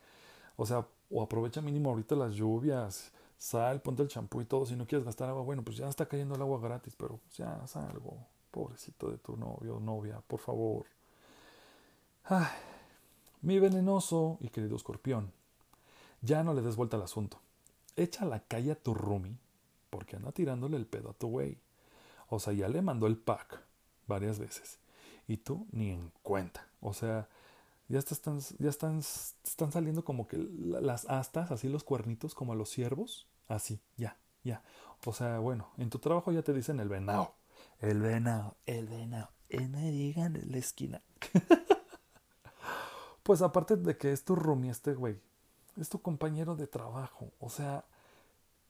O 0.56 0.66
sea, 0.66 0.86
o 1.10 1.22
aprovecha 1.22 1.60
mínimo 1.60 1.90
ahorita 1.90 2.14
las 2.14 2.34
lluvias, 2.34 3.12
sal, 3.38 3.82
ponte 3.82 4.02
el 4.02 4.08
champú 4.08 4.40
y 4.40 4.44
todo. 4.44 4.66
Si 4.66 4.76
no 4.76 4.86
quieres 4.86 5.04
gastar 5.04 5.28
agua, 5.28 5.42
bueno, 5.42 5.64
pues 5.64 5.78
ya 5.78 5.88
está 5.88 6.06
cayendo 6.06 6.36
el 6.36 6.42
agua 6.42 6.60
gratis, 6.60 6.94
pero 6.96 7.18
ya 7.36 7.56
haz 7.56 7.74
algo, 7.76 8.24
pobrecito 8.52 9.10
de 9.10 9.18
tu 9.18 9.36
novio 9.36 9.76
o 9.76 9.80
novia, 9.80 10.22
por 10.28 10.38
favor. 10.38 10.86
Ay, 12.28 12.48
mi 13.40 13.60
venenoso 13.60 14.38
y 14.40 14.48
querido 14.48 14.74
escorpión, 14.74 15.32
ya 16.22 16.42
no 16.42 16.54
le 16.54 16.62
des 16.62 16.74
vuelta 16.74 16.96
al 16.96 17.04
asunto. 17.04 17.38
Echa 17.94 18.24
la 18.24 18.40
calle 18.40 18.72
a 18.72 18.74
tu 18.74 18.94
roomie 18.94 19.38
porque 19.90 20.16
anda 20.16 20.32
tirándole 20.32 20.76
el 20.76 20.86
pedo 20.86 21.10
a 21.10 21.12
tu 21.12 21.28
güey. 21.28 21.58
O 22.28 22.40
sea, 22.40 22.52
ya 22.52 22.66
le 22.66 22.82
mandó 22.82 23.06
el 23.06 23.16
pack 23.16 23.60
varias 24.08 24.40
veces 24.40 24.80
y 25.28 25.36
tú 25.36 25.68
ni 25.70 25.90
en 25.90 26.10
cuenta. 26.24 26.66
O 26.80 26.94
sea, 26.94 27.28
ya, 27.86 28.00
están, 28.00 28.40
ya 28.58 28.70
están, 28.70 28.98
están 28.98 29.70
saliendo 29.70 30.04
como 30.04 30.26
que 30.26 30.36
las 30.36 31.08
astas, 31.08 31.52
así 31.52 31.68
los 31.68 31.84
cuernitos 31.84 32.34
como 32.34 32.54
a 32.54 32.56
los 32.56 32.70
ciervos. 32.70 33.28
Así, 33.46 33.80
ya, 33.96 34.18
ya. 34.42 34.64
O 35.04 35.12
sea, 35.12 35.38
bueno, 35.38 35.68
en 35.78 35.90
tu 35.90 36.00
trabajo 36.00 36.32
ya 36.32 36.42
te 36.42 36.52
dicen 36.52 36.80
el 36.80 36.88
venado. 36.88 37.36
El 37.78 38.00
venado, 38.00 38.56
el 38.66 38.88
venado. 38.88 39.30
Y 39.48 39.60
me 39.68 39.92
digan 39.92 40.34
en 40.34 40.50
la 40.50 40.58
esquina. 40.58 41.02
pues 43.26 43.42
aparte 43.42 43.74
de 43.76 43.96
que 43.96 44.12
es 44.12 44.24
tu 44.24 44.36
roomie 44.36 44.70
este 44.70 44.94
güey, 44.94 45.18
es 45.80 45.88
tu 45.88 46.00
compañero 46.00 46.54
de 46.54 46.68
trabajo. 46.68 47.32
O 47.40 47.50
sea, 47.50 47.84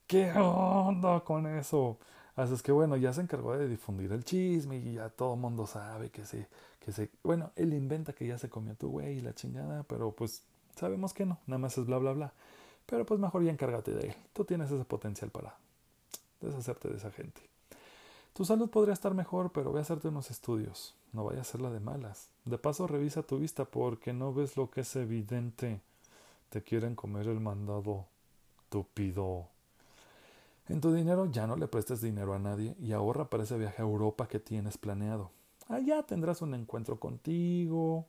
¿qué 0.07 0.31
onda 0.31 1.19
con 1.19 1.45
eso? 1.45 1.99
Así 2.35 2.55
es 2.55 2.63
que 2.63 2.71
bueno, 2.71 2.97
ya 2.97 3.13
se 3.13 3.21
encargó 3.21 3.55
de 3.55 3.67
difundir 3.67 4.11
el 4.11 4.23
chisme 4.23 4.77
y 4.77 4.93
ya 4.93 5.09
todo 5.09 5.35
el 5.35 5.39
mundo 5.39 5.67
sabe 5.67 6.09
que 6.09 6.25
se, 6.25 6.47
que 6.79 6.91
se, 6.91 7.11
bueno, 7.21 7.51
él 7.55 7.71
inventa 7.71 8.13
que 8.13 8.25
ya 8.25 8.39
se 8.39 8.49
comió 8.49 8.73
tu 8.73 8.89
güey 8.89 9.19
y 9.19 9.21
la 9.21 9.35
chingada, 9.35 9.83
pero 9.83 10.11
pues 10.11 10.41
sabemos 10.75 11.13
que 11.13 11.27
no, 11.27 11.37
nada 11.45 11.59
más 11.59 11.77
es 11.77 11.85
bla 11.85 11.99
bla 11.99 12.13
bla. 12.13 12.33
Pero 12.87 13.05
pues 13.05 13.19
mejor 13.19 13.43
ya 13.43 13.51
encárgate 13.51 13.91
de 13.91 14.07
él. 14.07 14.15
Tú 14.33 14.43
tienes 14.43 14.71
ese 14.71 14.85
potencial 14.85 15.29
para 15.29 15.55
deshacerte 16.41 16.87
de 16.87 16.97
esa 16.97 17.11
gente. 17.11 17.41
Tu 18.37 18.45
salud 18.45 18.69
podría 18.69 18.93
estar 18.93 19.15
mejor, 19.15 19.51
pero 19.51 19.73
ve 19.73 19.79
a 19.79 19.81
hacerte 19.81 20.09
unos 20.09 20.29
estudios. 20.29 20.93
No 21.11 21.23
vaya 21.25 21.41
a 21.41 21.43
ser 21.43 21.59
la 21.59 21.71
de 21.71 21.79
malas. 21.79 22.29
De 22.45 22.59
paso, 22.59 22.85
revisa 22.85 23.23
tu 23.23 23.39
vista 23.39 23.65
porque 23.65 24.13
no 24.13 24.31
ves 24.31 24.57
lo 24.57 24.69
que 24.69 24.81
es 24.81 24.95
evidente. 24.95 25.81
Te 26.49 26.61
quieren 26.61 26.93
comer 26.93 27.27
el 27.29 27.39
mandado. 27.39 28.05
Tupido. 28.69 29.47
En 30.67 30.81
tu 30.81 30.93
dinero 30.93 31.25
ya 31.25 31.47
no 31.47 31.55
le 31.55 31.67
prestes 31.67 31.99
dinero 31.99 32.35
a 32.35 32.37
nadie 32.37 32.75
y 32.79 32.91
ahorra 32.91 33.27
para 33.27 33.41
ese 33.41 33.57
viaje 33.57 33.81
a 33.81 33.85
Europa 33.85 34.27
que 34.27 34.39
tienes 34.39 34.77
planeado. 34.77 35.31
Allá 35.67 36.03
tendrás 36.03 36.43
un 36.43 36.53
encuentro 36.53 36.99
contigo 36.99 38.05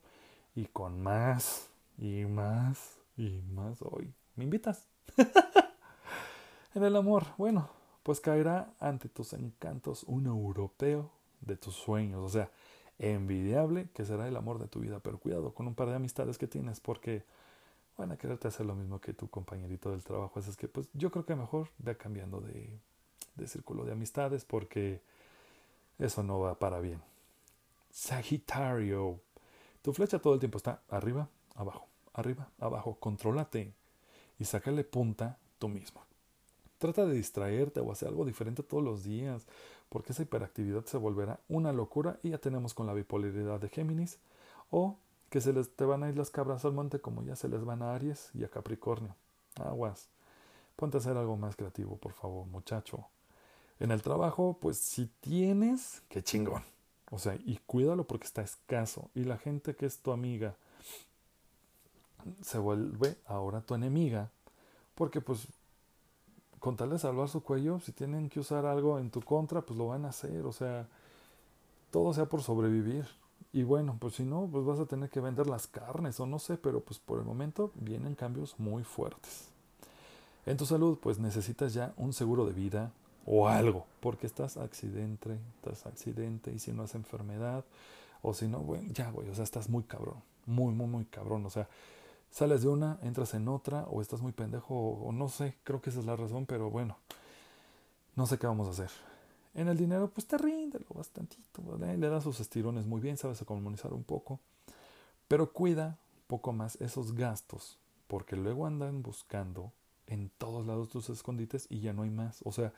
y 0.55 0.67
con 0.67 1.01
más 1.01 1.71
y 1.97 2.27
más 2.27 2.99
y 3.17 3.41
más 3.55 3.81
hoy. 3.81 4.13
¿Me 4.37 4.45
invitas? 4.45 4.89
en 6.75 6.85
el 6.85 6.97
amor, 6.97 7.25
bueno, 7.39 7.78
pues 8.09 8.21
caerá 8.21 8.73
ante 8.81 9.11
tus 9.11 9.35
encantos 9.35 10.03
un 10.05 10.25
europeo 10.25 11.11
de 11.43 11.59
tus 11.59 11.75
sueños. 11.75 12.25
O 12.25 12.29
sea, 12.31 12.51
envidiable 12.99 13.91
que 13.93 14.07
será 14.07 14.27
el 14.27 14.35
amor 14.35 14.59
de 14.59 14.67
tu 14.67 14.81
vida, 14.81 14.99
pero 15.01 15.19
cuidado 15.19 15.53
con 15.53 15.67
un 15.67 15.75
par 15.75 15.91
de 15.91 15.97
amistades 15.97 16.39
que 16.39 16.47
tienes 16.47 16.81
porque 16.81 17.23
van 17.99 18.11
a 18.11 18.17
quererte 18.17 18.49
hacer 18.49 18.65
lo 18.65 18.75
mismo 18.75 18.99
que 18.99 19.13
tu 19.13 19.29
compañerito 19.29 19.91
del 19.91 20.03
trabajo. 20.03 20.39
Así 20.39 20.49
es 20.49 20.57
que 20.57 20.69
pues 20.69 20.89
yo 20.95 21.11
creo 21.11 21.27
que 21.27 21.37
mejor 21.37 21.69
ve 21.77 21.99
cambiando 21.99 22.41
de, 22.41 22.71
de 23.35 23.47
círculo 23.47 23.85
de 23.85 23.93
amistades 23.93 24.47
porque 24.47 25.03
eso 25.99 26.23
no 26.23 26.41
va 26.41 26.59
para 26.59 26.81
bien. 26.81 27.03
Sagitario. 27.91 29.21
Tu 29.83 29.93
flecha 29.93 30.19
todo 30.19 30.33
el 30.33 30.41
tiempo 30.41 30.57
está 30.57 30.81
arriba, 30.89 31.29
abajo, 31.57 31.87
arriba, 32.15 32.49
abajo. 32.59 32.97
Contrólate 32.99 33.75
y 34.39 34.47
sácale 34.47 34.83
punta 34.83 35.37
tú 35.59 35.69
mismo. 35.69 36.08
Trata 36.79 37.07
de 37.07 37.15
distraerte 37.15 37.81
o 37.81 37.91
hacer 37.91 38.09
algo 38.09 38.25
diferente 38.25 38.63
todos 38.63 38.83
los 38.83 39.05
días, 39.05 39.47
porque 39.89 40.13
esa 40.13 40.23
hiperactividad 40.23 40.85
se 40.85 40.97
volverá 40.97 41.41
una 41.49 41.73
locura 41.73 42.19
y 42.23 42.31
ya 42.31 42.39
tenemos 42.39 42.75
con 42.75 42.87
la 42.87 42.95
bipolaridad 42.95 43.61
de 43.61 43.69
Géminis 43.69 44.19
o 44.71 44.97
que 45.31 45.41
se 45.41 45.53
les 45.53 45.75
te 45.75 45.85
van 45.85 46.03
a 46.03 46.09
ir 46.09 46.17
las 46.17 46.31
cabras 46.31 46.65
al 46.65 46.73
monte 46.73 47.01
como 47.01 47.23
ya 47.23 47.37
se 47.37 47.49
les 47.49 47.65
van 47.65 47.83
a 47.83 47.95
Aries 47.95 48.31
y 48.35 48.45
a 48.45 48.49
Capricornio. 48.49 49.15
Aguas. 49.57 50.09
Ponte 50.77 50.97
a 50.97 51.01
hacer 51.01 51.17
algo 51.17 51.37
más 51.37 51.57
creativo, 51.57 51.97
por 51.97 52.13
favor, 52.13 52.47
muchacho. 52.47 53.07
En 53.81 53.91
el 53.91 54.03
trabajo, 54.03 54.59
pues 54.61 54.79
si 54.79 55.07
tienes, 55.21 56.03
qué 56.09 56.23
chingón. 56.23 56.63
O 57.11 57.19
sea, 57.19 57.35
y 57.35 57.59
cuídalo 57.67 58.05
porque 58.05 58.27
está 58.27 58.43
escaso. 58.43 59.11
Y 59.15 59.25
la 59.25 59.39
gente 59.39 59.75
que 59.75 59.87
es 59.87 59.99
tu 59.99 60.13
amiga 60.13 60.55
se 62.43 62.59
vuelve 62.59 63.17
ahora 63.27 63.61
tu 63.61 63.75
enemiga. 63.75 64.31
Porque 64.95 65.21
pues 65.21 65.49
con 66.61 66.77
tal 66.77 66.91
de 66.91 66.99
salvar 66.99 67.29
su 67.29 67.43
cuello, 67.43 67.81
si 67.81 67.93
tienen 67.93 68.29
que 68.29 68.41
usar 68.41 68.67
algo 68.67 68.99
en 68.99 69.11
tu 69.11 69.21
contra, 69.23 69.63
pues 69.63 69.79
lo 69.79 69.89
van 69.89 70.05
a 70.05 70.09
hacer. 70.09 70.45
O 70.47 70.53
sea, 70.53 70.87
todo 71.91 72.13
sea 72.15 72.27
por 72.27 72.43
sobrevivir. 72.43 73.07
Y 73.53 73.63
bueno, 73.63 73.97
pues 73.99 74.15
si 74.15 74.25
no, 74.25 74.49
pues 74.51 74.65
vas 74.65 74.79
a 74.81 74.87
tener 74.87 75.09
que 75.11 75.21
vender 75.21 75.47
las 75.47 75.67
carnes 75.67 76.21
o 76.21 76.27
no 76.27 76.39
sé, 76.39 76.59
pero 76.59 76.81
pues 76.81 76.99
por 76.99 77.19
el 77.19 77.25
momento 77.25 77.73
vienen 77.75 78.15
cambios 78.15 78.59
muy 78.59 78.85
fuertes. 78.85 79.49
En 80.47 80.57
tu 80.57 80.67
salud, 80.67 80.99
pues 81.01 81.19
necesitas 81.19 81.75
ya 81.75 81.93
un 81.97 82.13
seguro 82.13 82.47
de 82.47 82.53
vida 82.53 82.93
o 83.27 83.49
algo, 83.49 83.87
porque 84.01 84.27
estás 84.27 84.57
accidente, 84.57 85.39
estás 85.57 85.87
accidente 85.87 86.53
y 86.53 86.59
si 86.59 86.73
no 86.73 86.85
es 86.85 86.95
enfermedad 86.95 87.65
O 88.23 88.35
si 88.35 88.49
no, 88.49 88.61
bueno, 88.61 88.89
ya, 88.93 89.11
güey, 89.11 89.29
o 89.29 89.35
sea, 89.35 89.45
estás 89.45 89.69
muy 89.69 89.85
cabrón. 89.85 90.17
Muy, 90.47 90.73
muy, 90.75 90.87
muy 90.87 91.05
cabrón. 91.05 91.45
O 91.47 91.51
sea, 91.51 91.69
sales 92.31 92.63
de 92.63 92.69
una, 92.69 92.99
entras 93.03 93.35
en 93.35 93.49
otra, 93.49 93.85
o 93.85 94.01
estás 94.01 94.23
muy 94.23 94.33
pendejo, 94.33 94.75
o, 94.75 95.13
no 95.13 95.29
sé, 95.29 95.57
creo 95.65 95.81
que 95.81 95.91
esa 95.91 96.01
es 96.01 96.07
la 96.07 96.17
razón, 96.17 96.47
pero 96.47 96.71
bueno, 96.71 96.97
no 98.17 98.27
sé 98.27 98.39
qué 98.39 98.47
vamos 98.47 98.69
a 98.69 98.71
hacer. 98.73 98.91
En 99.55 99.69
el 99.69 99.77
dinero, 99.77 100.11
pues 100.11 100.27
te 100.27 100.39
ríndelo 100.39 100.87
bastantito, 100.95 101.79
le 101.79 102.09
das 102.09 102.25
sus 102.25 102.41
estirones 102.41 102.87
muy 102.87 103.01
bien, 103.01 103.17
sabes 103.17 103.43
comunizar 103.45 103.93
un 103.93 104.05
poco, 104.05 104.41
pero 105.27 105.53
cuida 105.53 105.99
un 106.15 106.27
poco 106.29 106.53
más 106.53 106.81
esos 106.81 107.15
gastos, 107.15 107.79
porque 108.07 108.37
luego 108.37 108.67
andan 108.67 109.03
buscando 109.03 109.73
en 110.07 110.31
todos 110.39 110.67
lados 110.67 110.89
tus 110.89 111.11
escondites 111.11 111.67
y 111.69 111.81
ya 111.81 111.93
no 111.93 112.03
hay 112.03 112.11
más. 112.11 112.41
O 112.45 112.53
sea, 112.53 112.73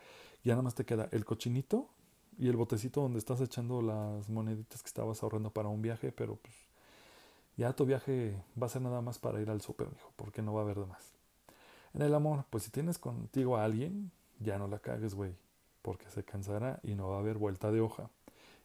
ya 0.44 0.52
nada 0.52 0.62
más 0.62 0.74
te 0.74 0.84
queda 0.84 1.08
el 1.12 1.24
cochinito 1.24 1.88
y 2.38 2.48
el 2.48 2.56
botecito 2.56 3.00
donde 3.00 3.18
estás 3.18 3.40
echando 3.40 3.82
las 3.82 4.28
moneditas 4.28 4.82
que 4.82 4.88
estabas 4.88 5.22
ahorrando 5.22 5.50
para 5.50 5.68
un 5.68 5.82
viaje, 5.82 6.12
pero 6.12 6.36
pues 6.36 6.54
ya 7.60 7.74
tu 7.74 7.84
viaje 7.84 8.42
va 8.60 8.68
a 8.68 8.70
ser 8.70 8.80
nada 8.80 9.02
más 9.02 9.18
para 9.18 9.38
ir 9.38 9.50
al 9.50 9.60
súper, 9.60 9.88
hijo, 9.94 10.14
porque 10.16 10.40
no 10.40 10.54
va 10.54 10.62
a 10.62 10.64
haber 10.64 10.78
de 10.78 10.86
más. 10.86 11.12
En 11.92 12.00
el 12.00 12.14
amor, 12.14 12.46
pues 12.48 12.64
si 12.64 12.70
tienes 12.70 12.96
contigo 12.96 13.58
a 13.58 13.64
alguien, 13.64 14.10
ya 14.38 14.56
no 14.56 14.66
la 14.66 14.78
cagues, 14.78 15.14
güey, 15.14 15.34
porque 15.82 16.08
se 16.08 16.24
cansará 16.24 16.80
y 16.82 16.94
no 16.94 17.10
va 17.10 17.16
a 17.16 17.18
haber 17.18 17.36
vuelta 17.36 17.70
de 17.70 17.82
hoja. 17.82 18.08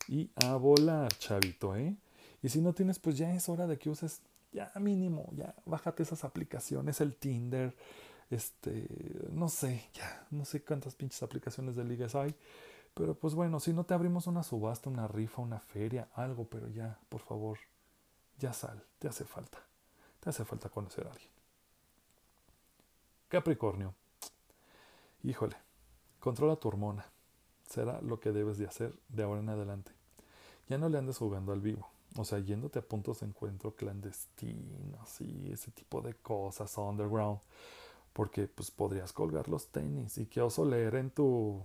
Y 0.07 0.29
a 0.45 0.55
volar, 0.55 1.11
chavito, 1.17 1.75
¿eh? 1.75 1.97
Y 2.41 2.47
si 2.47 2.61
no 2.61 2.71
tienes, 2.71 2.97
pues 2.97 3.17
ya 3.17 3.35
es 3.35 3.49
hora 3.49 3.67
de 3.67 3.77
que 3.77 3.89
uses, 3.89 4.21
ya 4.53 4.71
mínimo, 4.79 5.27
ya 5.35 5.53
bájate 5.65 6.03
esas 6.03 6.23
aplicaciones, 6.23 7.01
el 7.01 7.15
Tinder, 7.15 7.75
este, 8.29 8.87
no 9.29 9.49
sé, 9.49 9.89
ya, 9.93 10.25
no 10.31 10.45
sé 10.45 10.63
cuántas 10.63 10.95
pinches 10.95 11.21
aplicaciones 11.21 11.75
de 11.75 11.83
ligas 11.83 12.15
hay. 12.15 12.33
Pero 12.93 13.13
pues 13.13 13.35
bueno, 13.35 13.59
si 13.59 13.73
no 13.73 13.83
te 13.83 13.93
abrimos 13.93 14.25
una 14.27 14.41
subasta, 14.41 14.89
una 14.89 15.05
rifa, 15.05 15.41
una 15.41 15.59
feria, 15.59 16.07
algo, 16.13 16.47
pero 16.47 16.69
ya, 16.69 16.97
por 17.09 17.19
favor, 17.19 17.57
ya 18.39 18.53
sal, 18.53 18.83
te 18.99 19.07
hace 19.07 19.25
falta. 19.25 19.59
Te 20.19 20.29
hace 20.29 20.43
falta 20.45 20.69
conocer 20.69 21.07
a 21.07 21.11
alguien. 21.11 21.29
Capricornio. 23.27 23.93
Híjole, 25.23 25.55
controla 26.19 26.55
tu 26.55 26.67
hormona. 26.67 27.05
Será 27.67 28.01
lo 28.01 28.19
que 28.19 28.31
debes 28.31 28.57
de 28.57 28.65
hacer 28.65 28.93
de 29.09 29.23
ahora 29.23 29.41
en 29.41 29.49
adelante. 29.49 29.91
Ya 30.67 30.77
no 30.77 30.89
le 30.89 30.97
andes 30.97 31.17
jugando 31.17 31.51
al 31.51 31.61
vivo. 31.61 31.89
O 32.17 32.23
sea, 32.23 32.39
yéndote 32.39 32.79
a 32.79 32.81
puntos 32.81 33.19
de 33.19 33.27
encuentro 33.27 33.75
clandestinos 33.75 35.21
y 35.21 35.51
ese 35.51 35.71
tipo 35.71 36.01
de 36.01 36.13
cosas 36.13 36.77
underground. 36.77 37.39
Porque 38.13 38.47
pues 38.47 38.71
podrías 38.71 39.11
colgar 39.11 39.49
los 39.49 39.67
tenis 39.67 40.17
y 40.17 40.27
que 40.27 40.41
oso 40.41 40.63
leer 40.63 40.95
en 40.95 41.11
tu, 41.11 41.61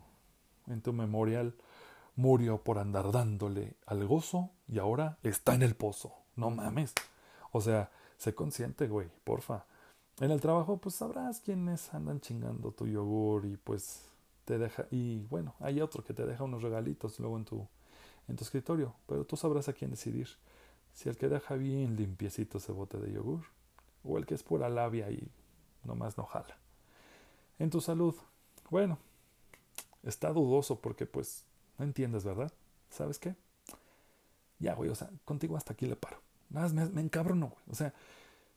en 0.66 0.82
tu 0.82 0.92
memorial 0.92 1.54
murió 2.16 2.62
por 2.62 2.78
andar 2.78 3.12
dándole 3.12 3.76
al 3.86 4.06
gozo 4.06 4.50
y 4.66 4.78
ahora 4.78 5.18
está 5.22 5.54
en 5.54 5.62
el 5.62 5.76
pozo. 5.76 6.19
No 6.36 6.50
mames. 6.50 6.94
O 7.52 7.60
sea, 7.60 7.90
sé 8.16 8.34
consciente, 8.34 8.88
güey, 8.88 9.08
porfa. 9.24 9.64
En 10.20 10.30
el 10.30 10.40
trabajo, 10.40 10.76
pues 10.76 10.94
sabrás 10.94 11.40
quiénes 11.40 11.92
andan 11.94 12.20
chingando 12.20 12.72
tu 12.72 12.86
yogur 12.86 13.46
y 13.46 13.56
pues 13.56 14.02
te 14.44 14.58
deja. 14.58 14.86
Y 14.90 15.24
bueno, 15.30 15.54
hay 15.60 15.80
otro 15.80 16.04
que 16.04 16.12
te 16.12 16.26
deja 16.26 16.44
unos 16.44 16.62
regalitos 16.62 17.18
luego 17.18 17.36
en 17.36 17.44
tu, 17.44 17.66
en 18.28 18.36
tu 18.36 18.44
escritorio, 18.44 18.94
pero 19.06 19.24
tú 19.24 19.36
sabrás 19.36 19.68
a 19.68 19.72
quién 19.72 19.90
decidir. 19.90 20.28
Si 20.94 21.08
el 21.08 21.16
que 21.16 21.28
deja 21.28 21.54
bien 21.54 21.96
limpiecito 21.96 22.58
ese 22.58 22.72
bote 22.72 22.98
de 22.98 23.12
yogur, 23.12 23.44
o 24.04 24.18
el 24.18 24.26
que 24.26 24.34
es 24.34 24.42
pura 24.42 24.68
labia 24.68 25.10
y 25.10 25.30
nomás 25.84 26.16
no 26.16 26.24
jala. 26.24 26.56
En 27.58 27.70
tu 27.70 27.80
salud, 27.80 28.14
bueno, 28.70 28.98
está 30.02 30.32
dudoso 30.32 30.80
porque 30.80 31.06
pues 31.06 31.44
no 31.78 31.84
entiendes, 31.84 32.24
¿verdad? 32.24 32.52
¿Sabes 32.90 33.18
qué? 33.18 33.34
Ya, 34.60 34.74
güey, 34.74 34.90
o 34.90 34.94
sea, 34.94 35.10
contigo 35.24 35.56
hasta 35.56 35.72
aquí 35.72 35.86
le 35.86 35.96
paro. 35.96 36.18
Nada 36.50 36.66
más 36.66 36.74
me, 36.74 36.86
me 36.86 37.00
encabrono, 37.00 37.48
güey. 37.48 37.62
O 37.70 37.74
sea, 37.74 37.92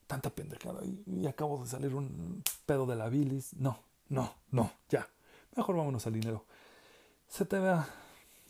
tanta 0.08 0.30
pendejada 0.30 0.82
y, 1.08 1.26
acabo 1.28 1.64
de 1.64 1.70
salir 1.70 1.96
un 1.96 2.44
pedo 2.66 2.86
de 2.86 2.96
la 2.96 3.10
bilis. 3.10 3.54
No, 3.56 3.80
no, 4.10 4.34
no, 4.52 4.72
ya. 4.90 5.08
Mejor 5.56 5.76
vámonos 5.76 6.06
al 6.08 6.14
dinero. 6.14 6.46
Se 7.28 7.46
te 7.46 7.58
va, 7.60 7.88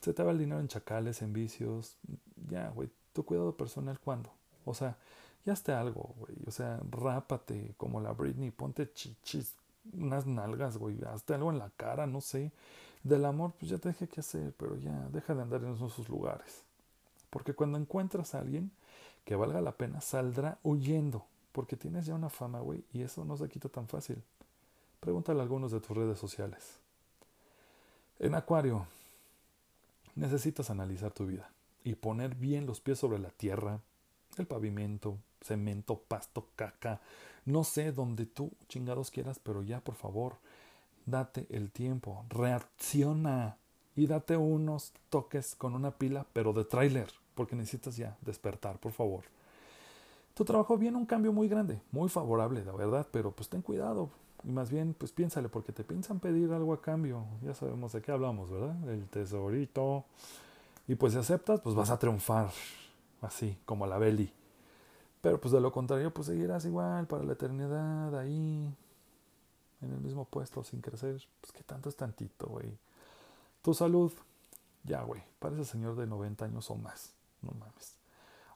se 0.02 0.14
te 0.14 0.24
va 0.24 0.32
el 0.32 0.40
dinero 0.40 0.60
en 0.60 0.68
chacales, 0.68 1.22
en 1.22 1.34
vicios. 1.34 1.98
Ya, 2.50 2.70
güey, 2.70 2.90
tu 3.14 3.24
cuidado 3.24 3.56
personal, 3.56 4.00
¿cuándo? 4.00 4.32
O 4.66 4.74
sea, 4.74 4.98
ya 5.46 5.54
esté 5.54 5.74
algo, 5.74 6.16
güey. 6.18 6.36
O 6.48 6.52
sea, 6.52 6.80
rápate 6.90 7.76
como 7.78 8.02
la 8.02 8.12
Britney, 8.14 8.52
ponte 8.52 8.92
chichis, 8.92 9.56
unas 9.94 10.26
nalgas, 10.26 10.78
güey. 10.78 10.98
Hazte 11.06 11.34
algo 11.34 11.52
en 11.52 11.60
la 11.60 11.70
cara, 11.72 12.08
no 12.08 12.22
sé. 12.22 12.52
Del 13.04 13.26
amor, 13.26 13.54
pues 13.60 13.70
ya 13.70 13.78
te 13.78 13.90
dejé 13.90 14.08
que 14.08 14.22
hacer, 14.22 14.54
pero 14.58 14.78
ya, 14.78 15.08
deja 15.12 15.36
de 15.36 15.42
andar 15.42 15.64
en 15.64 15.74
esos 15.76 16.08
lugares. 16.08 16.64
Porque 17.34 17.56
cuando 17.56 17.80
encuentras 17.80 18.36
a 18.36 18.40
alguien 18.42 18.70
que 19.26 19.36
valga 19.36 19.60
la 19.60 19.76
pena, 19.76 20.02
saldrá 20.02 20.60
huyendo. 20.62 21.26
Porque 21.52 21.76
tienes 21.76 22.06
ya 22.06 22.14
una 22.14 22.30
fama, 22.30 22.60
güey, 22.60 22.84
y 22.94 23.02
eso 23.02 23.26
no 23.26 23.36
se 23.38 23.50
quita 23.50 23.70
tan 23.70 23.88
fácil. 23.88 24.22
Pregúntale 25.00 25.40
a 25.40 25.42
algunos 25.42 25.72
de 25.72 25.80
tus 25.80 25.98
redes 25.98 26.20
sociales. 26.20 26.78
En 28.20 28.36
Acuario, 28.36 28.86
necesitas 30.14 30.70
analizar 30.70 31.12
tu 31.12 31.26
vida 31.26 31.50
y 31.84 31.96
poner 31.96 32.36
bien 32.36 32.68
los 32.68 32.82
pies 32.82 33.00
sobre 33.00 33.18
la 33.18 33.32
tierra, 33.32 33.80
el 34.38 34.46
pavimento, 34.46 35.18
cemento, 35.42 35.98
pasto, 36.08 36.50
caca, 36.56 37.02
no 37.46 37.64
sé 37.64 37.92
dónde 37.92 38.28
tú 38.28 38.52
chingados 38.68 39.10
quieras, 39.10 39.40
pero 39.40 39.64
ya 39.64 39.80
por 39.80 39.96
favor, 39.96 40.38
date 41.08 41.48
el 41.50 41.72
tiempo, 41.72 42.26
reacciona 42.30 43.58
y 43.96 44.06
date 44.06 44.38
unos 44.38 44.94
toques 45.10 45.56
con 45.56 45.74
una 45.74 45.98
pila, 45.98 46.28
pero 46.32 46.54
de 46.54 46.66
tráiler, 46.66 47.12
porque 47.36 47.56
necesitas 47.56 47.98
ya 47.98 48.18
despertar, 48.22 48.80
por 48.80 48.92
favor. 48.92 49.24
Tu 50.34 50.44
trabajo 50.46 50.78
viene 50.78 50.98
un 50.98 51.06
cambio 51.06 51.32
muy 51.32 51.48
grande, 51.48 51.80
muy 51.92 52.10
favorable, 52.10 52.64
la 52.66 52.72
verdad, 52.72 53.08
pero 53.12 53.32
pues 53.32 53.50
ten 53.50 53.62
cuidado. 53.62 54.10
Y 54.44 54.52
más 54.52 54.70
bien, 54.70 54.94
pues 54.98 55.12
piénsale, 55.12 55.48
porque 55.48 55.72
te 55.72 55.84
piensan 55.84 56.20
pedir 56.20 56.52
algo 56.52 56.74
a 56.74 56.82
cambio. 56.82 57.24
Ya 57.44 57.54
sabemos 57.54 57.94
de 57.94 58.02
qué 58.02 58.12
hablamos, 58.12 58.50
¿verdad? 58.50 58.90
El 58.90 59.08
tesorito. 59.08 60.06
Y 60.88 60.96
pues 60.96 61.14
si 61.14 61.20
aceptas, 61.20 61.62
pues 61.62 61.76
vas 61.76 61.90
a 61.92 62.00
triunfar. 62.00 62.52
Así, 63.22 63.58
como 63.66 63.88
la 63.88 63.98
Belly. 63.98 64.34
Pero 65.22 65.40
pues 65.40 65.54
de 65.54 65.62
lo 65.62 65.72
contrario, 65.72 66.14
pues 66.14 66.28
seguirás 66.28 66.66
igual 66.66 67.08
para 67.08 67.24
la 67.24 67.34
eternidad 67.34 68.18
ahí, 68.20 68.76
en 69.82 69.94
el 69.94 70.02
mismo 70.02 70.26
puesto, 70.26 70.64
sin 70.66 70.82
crecer. 70.82 71.22
Pues 71.40 71.54
que 71.54 71.64
tanto 71.64 71.88
es 71.88 71.96
tantito, 71.96 72.48
güey. 72.48 72.78
Tu 73.62 73.74
salud, 73.74 74.12
ya, 74.84 75.04
güey, 75.04 75.24
parece 75.40 75.64
señor 75.64 75.96
de 75.96 76.06
90 76.08 76.44
años 76.44 76.70
o 76.70 76.76
más. 76.76 77.14
No 77.44 77.52
mames. 77.52 77.98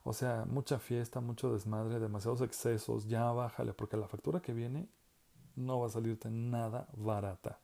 O 0.04 0.12
sea, 0.12 0.46
mucha 0.48 0.78
fiesta, 0.78 1.20
mucho 1.20 1.52
desmadre, 1.52 2.00
demasiados 2.00 2.40
excesos, 2.40 3.06
ya 3.06 3.30
bájale, 3.32 3.74
porque 3.74 3.96
la 3.96 4.08
factura 4.08 4.40
que 4.40 4.54
viene 4.54 4.88
no 5.54 5.80
va 5.80 5.86
a 5.86 5.90
salirte 5.90 6.30
nada 6.30 6.88
barata. 6.96 7.58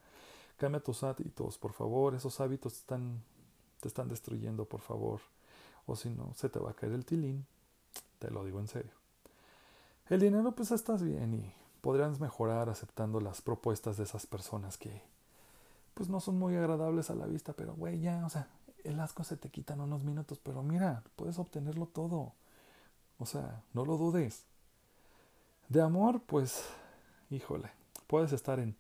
Cambia 0.57 0.83
tus 0.83 1.03
hábitos, 1.03 1.59
por 1.59 1.73
favor, 1.73 2.15
esos 2.15 2.41
hábitos 2.41 2.75
están, 2.75 3.23
te 3.81 3.89
están 3.89 4.09
destruyendo, 4.09 4.67
por 4.67 4.81
favor. 4.81 5.21
O 5.87 5.97
si 5.97 6.11
no, 6.11 6.33
se 6.35 6.49
te 6.49 6.59
va 6.59 6.71
a 6.71 6.75
caer 6.75 6.93
el 6.93 7.05
tilín, 7.05 7.47
te 8.19 8.31
lo 8.31 8.45
digo 8.45 8.61
en 8.61 8.69
serio. 8.69 8.93
El 10.09 10.21
dinero, 10.21 10.53
pues 10.53 10.71
estás 10.71 11.03
bien 11.03 11.35
y 11.35 11.55
podrías 11.81 12.21
mejorar 12.21 12.69
aceptando 12.69 13.21
las 13.21 13.41
propuestas 13.41 13.97
de 13.97 14.05
esas 14.05 14.27
personas 14.27 14.77
que, 14.77 15.03
pues 15.95 16.09
no 16.09 16.21
son 16.21 16.39
muy 16.39 16.57
agradables 16.57 17.11
a 17.11 17.15
la 17.15 17.27
vista, 17.27 17.53
pero 17.53 17.75
güey, 17.75 18.01
ya, 18.01 18.25
o 18.27 18.29
sea, 18.29 18.49
el 18.85 19.01
asco 19.01 19.25
se 19.25 19.37
te 19.37 19.51
quita 19.51 19.75
en 19.75 19.81
unos 19.81 20.05
minutos, 20.05 20.39
pero 20.39 20.63
mira, 20.63 21.03
puedes 21.17 21.39
obtenerlo 21.39 21.87
todo. 21.87 22.35
O 23.19 23.27
sea, 23.27 23.63
no 23.73 23.85
lo 23.85 23.97
dudes. 23.97 24.45
De 25.69 25.81
amor, 25.81 26.21
pues, 26.21 26.65
híjole, 27.31 27.71
puedes 28.07 28.33
estar 28.33 28.61
en 28.61 28.77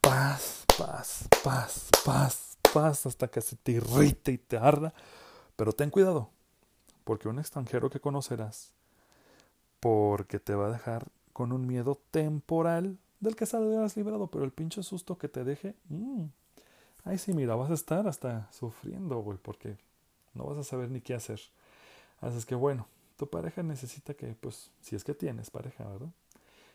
paz, 0.00 0.64
paz, 0.76 1.28
paz, 1.42 1.88
paz, 2.04 2.58
paz, 2.74 3.06
hasta 3.06 3.28
que 3.28 3.40
se 3.40 3.56
te 3.56 3.72
irrite 3.72 4.32
y 4.32 4.38
te 4.38 4.56
arda. 4.56 4.92
Pero 5.56 5.72
ten 5.72 5.90
cuidado, 5.90 6.30
porque 7.04 7.28
un 7.28 7.38
extranjero 7.38 7.88
que 7.88 8.00
conocerás, 8.00 8.72
porque 9.80 10.38
te 10.38 10.54
va 10.54 10.66
a 10.66 10.72
dejar 10.72 11.08
con 11.32 11.52
un 11.52 11.66
miedo 11.66 12.00
temporal 12.10 12.98
del 13.20 13.36
que 13.36 13.46
saldrás 13.46 13.96
librado, 13.96 14.26
pero 14.28 14.44
el 14.44 14.52
pinche 14.52 14.82
susto 14.82 15.16
que 15.18 15.28
te 15.28 15.44
deje, 15.44 15.74
mmm, 15.88 16.26
Ay, 17.06 17.18
sí, 17.18 17.32
mira, 17.32 17.54
vas 17.54 17.70
a 17.70 17.74
estar 17.74 18.08
hasta 18.08 18.50
sufriendo, 18.52 19.20
güey, 19.20 19.38
porque 19.38 19.78
no 20.34 20.44
vas 20.44 20.58
a 20.58 20.64
saber 20.64 20.90
ni 20.90 21.00
qué 21.00 21.14
hacer. 21.14 21.40
Así 22.20 22.38
es 22.38 22.46
que 22.46 22.56
bueno, 22.56 22.88
tu 23.16 23.28
pareja 23.30 23.62
necesita 23.62 24.14
que, 24.14 24.34
pues, 24.34 24.72
si 24.82 24.96
es 24.96 25.04
que 25.04 25.14
tienes 25.14 25.48
pareja, 25.50 25.84
¿verdad? 25.84 26.10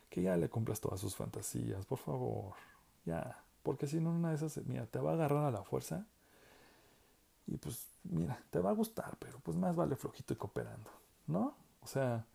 Que 0.09 0.21
ya 0.23 0.37
le 0.37 0.49
cumplas 0.49 0.79
todas 0.79 1.01
sus 1.01 1.15
fantasías, 1.15 1.85
por 1.85 1.99
favor. 1.99 2.53
Ya, 3.05 3.43
porque 3.63 3.87
si 3.87 3.99
no, 3.99 4.11
una 4.11 4.29
de 4.29 4.35
esas, 4.35 4.57
mira, 4.65 4.85
te 4.87 4.99
va 4.99 5.11
a 5.11 5.13
agarrar 5.15 5.45
a 5.45 5.51
la 5.51 5.63
fuerza. 5.63 6.05
Y 7.47 7.57
pues, 7.57 7.87
mira, 8.03 8.41
te 8.51 8.59
va 8.59 8.69
a 8.69 8.73
gustar, 8.73 9.17
pero 9.19 9.39
pues 9.39 9.57
más 9.57 9.75
vale 9.75 9.95
flojito 9.97 10.33
y 10.33 10.37
cooperando, 10.37 10.89
¿no? 11.27 11.55
O 11.81 11.87
sea, 11.87 12.25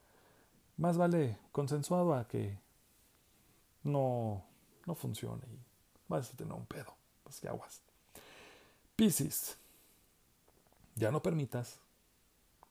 más 0.76 0.98
vale 0.98 1.38
consensuado 1.52 2.14
a 2.14 2.28
que 2.28 2.59
no, 3.85 4.42
no 4.87 4.94
funcione 4.94 5.46
y 5.46 5.59
vas 6.09 6.32
a 6.32 6.37
tener 6.37 6.52
un 6.52 6.66
pedo. 6.66 6.94
Pues 7.24 7.40
que 7.40 7.48
aguas. 7.48 7.86
Piscis, 8.96 9.59
ya 10.94 11.11
no 11.11 11.22
permitas 11.22 11.80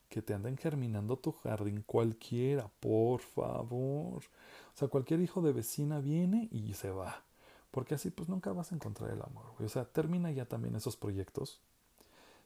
que 0.09 0.21
te 0.21 0.33
anden 0.33 0.57
germinando 0.57 1.17
tu 1.17 1.31
jardín 1.31 1.83
cualquiera, 1.85 2.69
por 2.79 3.21
favor. 3.21 4.23
O 4.23 4.77
sea, 4.77 4.87
cualquier 4.87 5.21
hijo 5.21 5.41
de 5.41 5.53
vecina 5.53 5.99
viene 5.99 6.49
y 6.51 6.73
se 6.73 6.89
va. 6.89 7.23
Porque 7.69 7.95
así 7.95 8.09
pues 8.09 8.27
nunca 8.29 8.53
vas 8.53 8.71
a 8.71 8.75
encontrar 8.75 9.11
el 9.11 9.21
amor. 9.21 9.45
O 9.59 9.69
sea, 9.69 9.85
termina 9.85 10.31
ya 10.31 10.45
también 10.45 10.75
esos 10.75 10.95
proyectos 10.95 11.59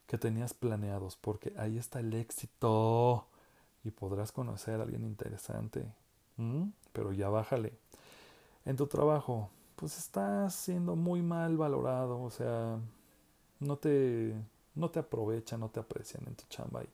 que 0.08 0.18
tenías 0.18 0.54
planeados, 0.54 1.16
porque 1.16 1.54
ahí 1.56 1.78
está 1.78 2.00
el 2.00 2.14
éxito 2.14 3.28
y 3.84 3.92
podrás 3.92 4.32
conocer 4.32 4.80
a 4.80 4.84
alguien 4.84 5.06
interesante. 5.06 5.86
Pero 6.92 7.14
ya 7.14 7.30
bájale. 7.30 7.78
En 8.66 8.76
tu 8.76 8.88
trabajo, 8.88 9.50
pues 9.76 9.98
estás 9.98 10.56
siendo 10.56 10.96
muy 10.96 11.22
mal 11.22 11.58
valorado, 11.58 12.22
o 12.22 12.30
sea, 12.30 12.80
no 13.60 13.78
te, 13.78 14.34
no 14.76 14.90
te 14.90 15.00
aprovechan, 15.00 15.60
no 15.60 15.70
te 15.70 15.80
aprecian 15.80 16.24
en 16.28 16.36
tu 16.36 16.46
chamba. 16.50 16.84
Y 16.84 16.90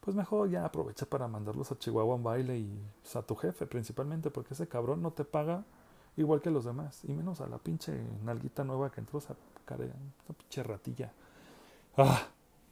pues 0.00 0.16
mejor 0.16 0.50
ya 0.50 0.64
aprovecha 0.64 1.06
para 1.06 1.28
mandarlos 1.28 1.72
a 1.72 1.78
Chihuahua 1.78 2.16
en 2.16 2.22
baile 2.22 2.58
y 2.58 2.80
pues, 3.02 3.16
a 3.16 3.22
tu 3.22 3.34
jefe 3.36 3.66
principalmente, 3.66 4.30
porque 4.30 4.54
ese 4.54 4.68
cabrón 4.68 5.02
no 5.02 5.12
te 5.12 5.24
paga 5.24 5.64
igual 6.16 6.40
que 6.40 6.50
los 6.50 6.64
demás, 6.64 7.00
y 7.04 7.12
menos 7.12 7.40
a 7.40 7.46
la 7.48 7.58
pinche 7.58 7.92
nalguita 8.22 8.64
nueva 8.64 8.90
que 8.90 9.00
entró 9.00 9.18
esa, 9.18 9.34
cara, 9.64 9.84
esa 9.84 10.34
pinche 10.34 10.62
ratilla. 10.62 11.12
Ah, 11.96 12.28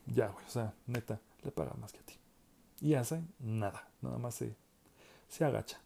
ya, 0.06 0.28
güey, 0.28 0.44
o 0.46 0.50
sea, 0.50 0.74
neta, 0.86 1.20
le 1.42 1.50
paga 1.50 1.74
más 1.80 1.92
que 1.92 2.00
a 2.00 2.02
ti. 2.02 2.14
Y 2.80 2.94
hace 2.94 3.22
nada, 3.40 3.88
nada 4.00 4.18
más 4.18 4.34
se, 4.34 4.54
se 5.28 5.44
agacha. 5.44 5.80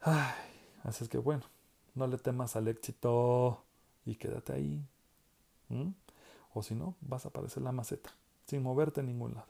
Ay, 0.00 0.34
así 0.82 1.04
es 1.04 1.10
que 1.10 1.18
bueno, 1.18 1.42
no 1.94 2.06
le 2.06 2.18
temas 2.18 2.56
al 2.56 2.68
éxito 2.68 3.64
y 4.04 4.16
quédate 4.16 4.52
ahí. 4.52 4.86
O 6.54 6.62
si 6.62 6.74
no, 6.74 6.94
vas 7.00 7.24
a 7.26 7.28
aparecer 7.28 7.62
la 7.62 7.72
maceta, 7.72 8.10
sin 8.46 8.62
moverte 8.62 9.00
en 9.00 9.06
ningún 9.06 9.34
lado. 9.34 9.48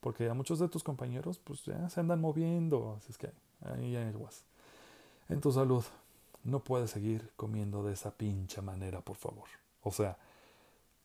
Porque 0.00 0.28
a 0.28 0.34
muchos 0.34 0.58
de 0.58 0.68
tus 0.68 0.82
compañeros, 0.82 1.38
pues 1.38 1.64
ya 1.64 1.88
se 1.88 2.00
andan 2.00 2.20
moviendo. 2.20 2.96
Así 2.98 3.12
es 3.12 3.18
que 3.18 3.30
ahí 3.62 3.92
ya 3.92 4.12
vas. 4.18 4.44
En 5.28 5.40
tu 5.40 5.52
salud, 5.52 5.84
no 6.44 6.60
puedes 6.60 6.90
seguir 6.90 7.30
comiendo 7.36 7.84
de 7.84 7.92
esa 7.92 8.10
pincha 8.10 8.62
manera, 8.62 9.00
por 9.00 9.16
favor. 9.16 9.48
O 9.82 9.92
sea, 9.92 10.16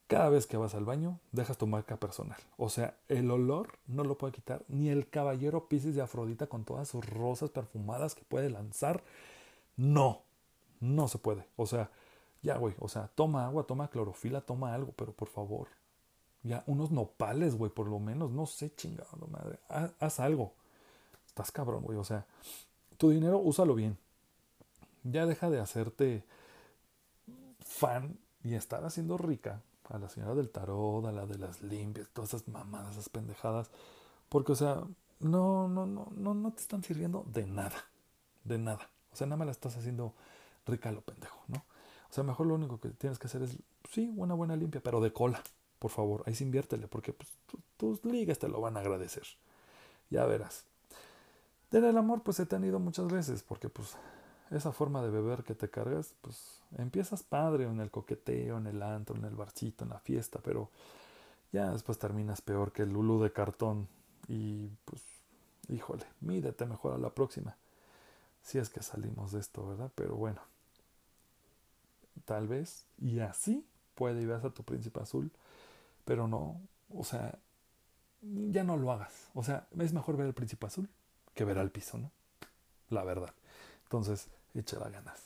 cada 0.08 0.30
vez 0.30 0.48
que 0.48 0.58
vas 0.58 0.76
al 0.76 0.86
baño, 0.86 1.20
dejas 1.32 1.58
tu 1.58 1.68
marca 1.68 1.98
personal. 1.98 2.40
O 2.58 2.70
sea, 2.70 2.96
el 3.10 3.30
olor 3.32 3.78
no 3.88 4.04
lo 4.04 4.18
puede 4.18 4.34
quitar 4.34 4.64
ni 4.68 4.90
el 4.90 5.10
caballero 5.10 5.68
Pisces 5.68 5.96
de 5.96 6.02
Afrodita 6.02 6.48
con 6.48 6.64
todas 6.64 6.88
sus 6.88 7.06
rosas 7.06 7.50
perfumadas 7.50 8.16
que 8.16 8.24
puede 8.24 8.50
lanzar. 8.50 9.04
No, 9.78 10.22
no 10.80 11.08
se 11.08 11.18
puede. 11.18 11.48
O 11.56 11.66
sea, 11.66 11.90
ya, 12.46 12.58
güey, 12.58 12.76
o 12.80 12.88
sea, 12.88 13.08
toma 13.16 13.46
agua, 13.48 13.64
toma 13.64 13.90
clorofila, 13.90 14.40
toma 14.40 14.76
algo, 14.76 14.94
pero 14.96 15.12
por 15.14 15.28
favor, 15.28 15.68
ya, 16.44 16.64
unos 16.68 16.92
nopales, 16.92 17.56
güey, 17.56 17.72
por 17.72 17.88
lo 17.88 18.00
menos, 18.00 18.30
no 18.30 18.46
sé, 18.46 18.72
chingado, 18.76 19.26
madre, 19.32 19.58
haz, 19.68 20.20
algo. 20.20 20.54
Estás 21.26 21.52
cabrón, 21.52 21.82
güey, 21.82 21.98
o 21.98 22.04
sea, 22.04 22.28
tu 22.98 23.10
dinero 23.10 23.40
úsalo 23.40 23.74
bien. 23.74 23.98
Ya 25.04 25.26
deja 25.26 25.50
de 25.50 25.60
hacerte 25.60 26.24
fan 27.62 28.16
y 28.44 28.54
estar 28.54 28.86
haciendo 28.86 29.18
rica 29.18 29.62
a 29.90 29.98
la 29.98 30.08
señora 30.08 30.36
del 30.36 30.52
tarot, 30.52 31.04
a 31.08 31.12
la 31.12 31.26
de 31.26 31.40
las 31.40 31.64
limpias, 31.64 32.08
todas 32.14 32.32
esas 32.32 32.48
mamadas, 32.48 32.92
esas 32.92 33.10
pendejadas, 33.10 33.72
porque, 34.30 34.52
o 34.52 34.56
sea, 34.56 34.84
no, 35.20 35.68
no, 35.68 35.88
no, 35.88 36.10
no, 36.16 36.36
no 36.36 36.52
te 36.54 36.62
están 36.62 36.84
sirviendo 36.84 37.26
de 37.26 37.48
nada, 37.48 37.86
de 38.44 38.60
nada. 38.60 38.88
O 39.12 39.16
sea, 39.16 39.26
nada 39.26 39.38
más 39.38 39.48
la 39.48 39.52
estás 39.52 39.76
haciendo 39.78 40.14
rica 40.68 40.92
lo 40.92 41.02
pendejo, 41.02 41.40
¿no? 41.48 41.64
O 42.10 42.14
sea, 42.14 42.24
mejor 42.24 42.48
lo 42.48 42.56
único 42.56 42.80
que 42.80 42.90
tienes 42.90 43.20
que 43.20 43.28
hacer 43.28 43.44
es, 43.44 43.58
sí, 43.90 44.14
una 44.16 44.34
buena 44.34 44.56
limpia, 44.56 44.82
pero 44.82 45.02
de 45.02 45.12
cola, 45.12 45.42
por 45.80 45.92
favor, 45.92 46.24
ahí 46.26 46.36
sí 46.36 46.44
inviértele, 46.44 46.88
porque 46.88 47.14
pues, 47.14 47.30
tus 47.78 48.04
ligas 48.06 48.40
te 48.40 48.48
lo 48.48 48.62
van 48.62 48.78
a 48.78 48.80
agradecer. 48.80 49.24
Ya 50.10 50.26
verás. 50.26 50.66
En 51.72 51.84
el 51.84 51.98
amor, 51.98 52.22
pues 52.24 52.38
se 52.38 52.46
te 52.46 52.56
han 52.56 52.64
ido 52.64 52.80
muchas 52.80 53.08
veces, 53.08 53.44
porque 53.44 53.68
pues 53.68 53.98
esa 54.52 54.72
forma 54.72 55.02
de 55.02 55.10
beber 55.10 55.44
que 55.44 55.56
te 55.56 55.70
cargas, 55.70 56.16
pues 56.22 56.62
empiezas 56.78 57.24
padre 57.24 57.66
en 57.66 57.82
el 57.82 57.92
coqueteo, 57.92 58.58
en 58.58 58.68
el 58.68 58.82
antro, 58.82 59.16
en 59.16 59.26
el 59.26 59.36
barcito, 59.36 59.84
en 59.84 59.90
la 59.90 60.00
fiesta, 60.00 60.40
pero 60.42 60.70
ya 61.52 61.72
después 61.72 61.98
terminas 61.98 62.42
peor 62.42 62.72
que 62.72 62.84
el 62.84 62.94
lulu 62.94 63.22
de 63.22 63.34
cartón 63.34 63.90
y 64.28 64.68
pues, 64.86 65.02
híjole, 65.68 66.06
mídete 66.22 66.66
mejor 66.66 66.94
a 66.94 66.98
la 66.98 67.10
próxima. 67.10 67.58
Si 68.42 68.58
es 68.58 68.70
que 68.70 68.82
salimos 68.82 69.32
de 69.34 69.40
esto, 69.40 69.68
¿verdad? 69.68 69.92
Pero 69.96 70.16
bueno 70.16 70.55
tal 72.26 72.48
vez, 72.48 72.86
y 72.98 73.20
así 73.20 73.66
puede 73.96 74.22
ir 74.22 74.32
a 74.32 74.42
tu 74.50 74.64
príncipe 74.64 75.00
azul, 75.00 75.32
pero 76.04 76.28
no, 76.28 76.60
o 76.90 77.04
sea, 77.04 77.40
ya 78.22 78.64
no 78.64 78.78
lo 78.78 78.92
hagas. 78.92 79.30
O 79.34 79.44
sea, 79.44 79.68
es 79.80 79.94
mejor 79.94 80.18
ver 80.18 80.28
al 80.28 80.34
príncipe 80.34 80.66
azul 80.66 80.90
que 81.34 81.46
ver 81.46 81.58
al 81.58 81.72
piso, 81.72 81.98
¿no? 81.98 82.12
La 82.90 83.04
verdad. 83.04 83.34
Entonces, 83.84 84.28
échala 84.54 84.90
ganas. 84.90 85.22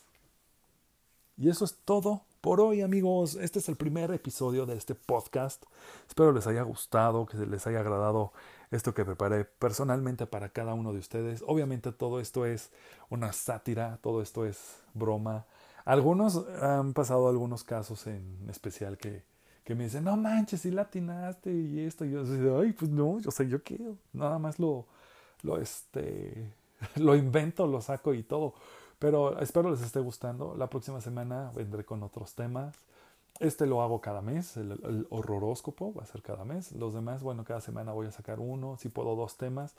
Y 1.38 1.50
eso 1.50 1.64
es 1.64 1.78
todo 1.86 2.24
por 2.42 2.60
hoy, 2.60 2.82
amigos. 2.82 3.36
Este 3.36 3.60
es 3.60 3.70
el 3.70 3.78
primer 3.78 4.12
episodio 4.12 4.66
de 4.66 4.76
este 4.76 4.96
podcast. 4.96 5.64
Espero 6.08 6.34
les 6.34 6.48
haya 6.48 6.64
gustado, 6.64 7.26
que 7.26 7.38
les 7.38 7.66
haya 7.68 7.80
agradado 7.80 8.34
esto 8.72 8.94
que 8.94 9.06
preparé 9.06 9.46
personalmente 9.46 10.26
para 10.26 10.50
cada 10.50 10.74
uno 10.74 10.92
de 10.92 11.00
ustedes. 11.00 11.44
Obviamente 11.48 11.92
todo 11.92 12.20
esto 12.20 12.46
es 12.46 12.72
una 13.10 13.32
sátira, 13.32 14.00
todo 14.02 14.22
esto 14.22 14.46
es 14.46 14.82
broma. 14.94 15.46
Algunos 15.90 16.46
han 16.62 16.94
pasado 16.94 17.30
algunos 17.30 17.64
casos 17.64 18.06
en 18.06 18.48
especial 18.48 18.96
que, 19.00 19.24
que 19.64 19.74
me 19.74 19.86
dicen, 19.86 20.04
no 20.04 20.18
manches, 20.18 20.62
si 20.62 20.70
latinaste 20.70 21.52
y 21.52 21.80
esto. 21.80 22.06
Y 22.06 22.12
yo 22.12 22.24
digo, 22.26 22.60
ay, 22.60 22.74
pues 22.74 22.92
no, 22.92 23.20
yo 23.20 23.32
sé, 23.32 23.50
yo 23.50 23.64
qué, 23.64 23.80
nada 24.14 24.38
más 24.38 24.60
lo, 24.60 24.86
lo, 25.42 25.58
este, 25.58 26.54
lo 26.96 27.16
invento, 27.16 27.66
lo 27.66 27.82
saco 27.82 28.14
y 28.14 28.22
todo. 28.22 28.54
Pero 29.00 29.40
espero 29.40 29.72
les 29.72 29.82
esté 29.82 30.00
gustando. 30.00 30.54
La 30.56 30.70
próxima 30.70 31.02
semana 31.02 31.52
vendré 31.56 31.84
con 31.84 32.04
otros 32.04 32.36
temas. 32.36 32.76
Este 33.40 33.66
lo 33.66 33.82
hago 33.82 34.00
cada 34.00 34.22
mes, 34.22 34.58
el, 34.58 35.08
horroróscopo 35.10 35.92
va 35.96 36.04
a 36.04 36.06
ser 36.06 36.22
cada 36.22 36.46
mes. 36.46 36.72
Los 36.74 36.94
demás, 36.94 37.24
bueno, 37.24 37.44
cada 37.44 37.62
semana 37.62 37.94
voy 37.94 38.06
a 38.06 38.12
sacar 38.12 38.40
uno, 38.40 38.78
si 38.78 38.90
puedo 38.90 39.16
dos 39.16 39.38
temas. 39.38 39.74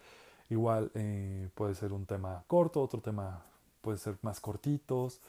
Igual 0.48 0.90
eh, 0.94 1.50
puede 1.54 1.76
ser 1.76 1.92
un 1.92 2.04
tema 2.04 2.42
corto, 2.48 2.82
otro 2.82 3.00
tema 3.00 3.44
puede 3.80 3.98
ser 3.98 4.16
más 4.22 4.40
cortitos 4.40 5.20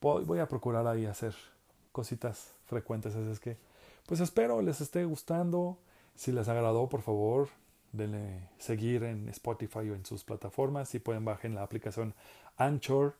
voy 0.00 0.38
a 0.38 0.48
procurar 0.48 0.86
ahí 0.86 1.06
hacer 1.06 1.34
cositas 1.92 2.54
frecuentes. 2.66 3.14
Así 3.14 3.30
es 3.30 3.40
que, 3.40 3.56
pues 4.06 4.20
espero 4.20 4.62
les 4.62 4.80
esté 4.80 5.04
gustando. 5.04 5.78
Si 6.14 6.32
les 6.32 6.48
agradó, 6.48 6.88
por 6.88 7.02
favor, 7.02 7.48
denle 7.92 8.48
seguir 8.58 9.04
en 9.04 9.28
Spotify 9.28 9.90
o 9.90 9.94
en 9.94 10.04
sus 10.04 10.24
plataformas. 10.24 10.88
Si 10.88 10.98
pueden, 10.98 11.24
bajen 11.24 11.54
la 11.54 11.62
aplicación 11.62 12.14
Anchor. 12.56 13.14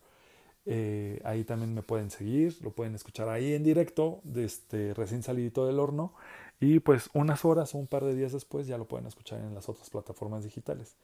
Eh, 0.65 1.19
ahí 1.25 1.43
también 1.43 1.73
me 1.73 1.81
pueden 1.81 2.11
seguir, 2.11 2.55
lo 2.61 2.71
pueden 2.71 2.93
escuchar 2.93 3.29
ahí 3.29 3.53
en 3.53 3.63
directo, 3.63 4.21
desde 4.23 4.45
este, 4.45 4.93
recién 4.93 5.23
salidito 5.23 5.65
del 5.65 5.79
horno. 5.79 6.13
Y 6.59 6.79
pues 6.79 7.09
unas 7.13 7.43
horas 7.43 7.73
o 7.73 7.79
un 7.79 7.87
par 7.87 8.05
de 8.05 8.13
días 8.13 8.31
después 8.31 8.67
ya 8.67 8.77
lo 8.77 8.87
pueden 8.87 9.07
escuchar 9.07 9.39
en 9.39 9.55
las 9.55 9.67
otras 9.67 9.89
plataformas 9.89 10.43
digitales. 10.43 10.95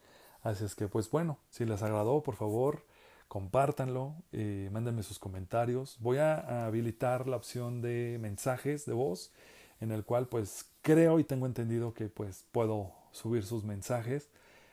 Así 0.42 0.64
es 0.64 0.76
que 0.76 0.86
pues 0.86 1.10
bueno, 1.10 1.38
si 1.50 1.64
les 1.64 1.82
agradó, 1.82 2.22
por 2.22 2.36
favor, 2.36 2.84
compártanlo, 3.28 4.14
eh, 4.32 4.68
mándenme 4.72 5.02
sus 5.02 5.18
comentarios. 5.18 5.96
Voy 6.00 6.18
a 6.18 6.66
habilitar 6.66 7.28
la 7.28 7.36
opción 7.36 7.82
de 7.82 8.18
mensajes 8.20 8.86
de 8.86 8.94
voz, 8.94 9.32
en 9.80 9.92
el 9.92 10.04
cual 10.04 10.26
pues 10.26 10.66
creo 10.82 11.20
y 11.20 11.24
tengo 11.24 11.46
entendido 11.46 11.94
que 11.94 12.08
pues 12.08 12.44
puedo 12.52 12.92
subir 13.12 13.44
sus 13.44 13.64
mensajes 13.64 14.28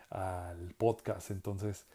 al 0.10 0.74
podcast. 0.78 1.32
Entonces, 1.32 1.86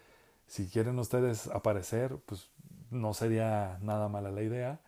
si 0.47 0.69
quieren 0.69 0.99
ustedes 0.99 1.47
aparecer, 1.49 2.17
pues 2.27 2.49
no 2.91 3.15
sería 3.15 3.79
nada 3.83 4.09
mala 4.09 4.31
la 4.31 4.43
idea. 4.43 4.81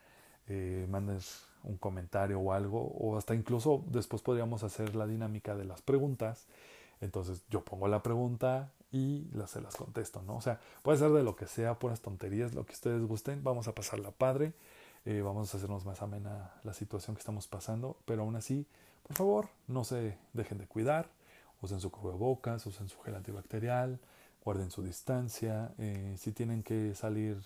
Eh, 0.49 0.87
manden 0.91 1.21
un 1.65 1.77
comentario 1.79 2.41
o 2.41 2.53
algo, 2.53 2.83
o 2.83 3.17
hasta 3.17 3.35
incluso 3.35 3.85
después 3.87 4.23
podríamos 4.23 4.65
hacer 4.65 4.95
la 4.97 5.07
dinámica 5.07 5.55
de 5.55 5.65
las 5.65 5.83
preguntas. 5.83 6.47
Entonces 7.01 7.43
yo 7.49 7.65
pongo 7.65 7.89
la 7.89 8.03
pregunta, 8.03 8.73
y 8.93 9.27
se 9.47 9.61
las 9.63 9.75
contesto, 9.75 10.23
¿no? 10.23 10.37
O 10.37 10.41
sea, 10.43 10.61
puede 10.83 10.99
ser 10.99 11.11
de 11.11 11.23
lo 11.23 11.35
que 11.35 11.47
sea, 11.47 11.79
puras 11.79 12.01
tonterías, 12.01 12.55
lo 12.55 12.67
que 12.67 12.75
ustedes 12.75 13.03
gusten, 13.03 13.43
vamos 13.43 13.67
a 13.67 13.75
pasarla 13.75 14.11
padre, 14.11 14.53
eh, 15.07 15.23
vamos 15.23 15.53
a 15.53 15.57
hacernos 15.57 15.87
más 15.87 16.03
amena 16.03 16.53
la 16.63 16.75
situación 16.75 17.17
que 17.17 17.21
estamos 17.21 17.49
pasando, 17.49 17.97
pero 18.05 18.23
aún 18.23 18.37
así, 18.37 18.67
por 19.03 19.17
favor, 19.17 19.49
no 19.67 19.85
se 19.85 20.19
dejen 20.35 20.59
de 20.59 20.67
cuidar, 20.67 21.09
usen 21.63 21.81
su 21.81 21.91
cubrebocas, 21.91 22.67
usen 22.67 22.89
su 22.91 23.01
gel 23.01 23.15
antibacterial, 23.15 23.99
guarden 24.45 24.71
su 24.71 24.83
distancia, 24.83 25.73
eh, 25.79 26.15
si 26.19 26.33
tienen 26.33 26.63
que 26.63 26.95
salir 26.95 27.39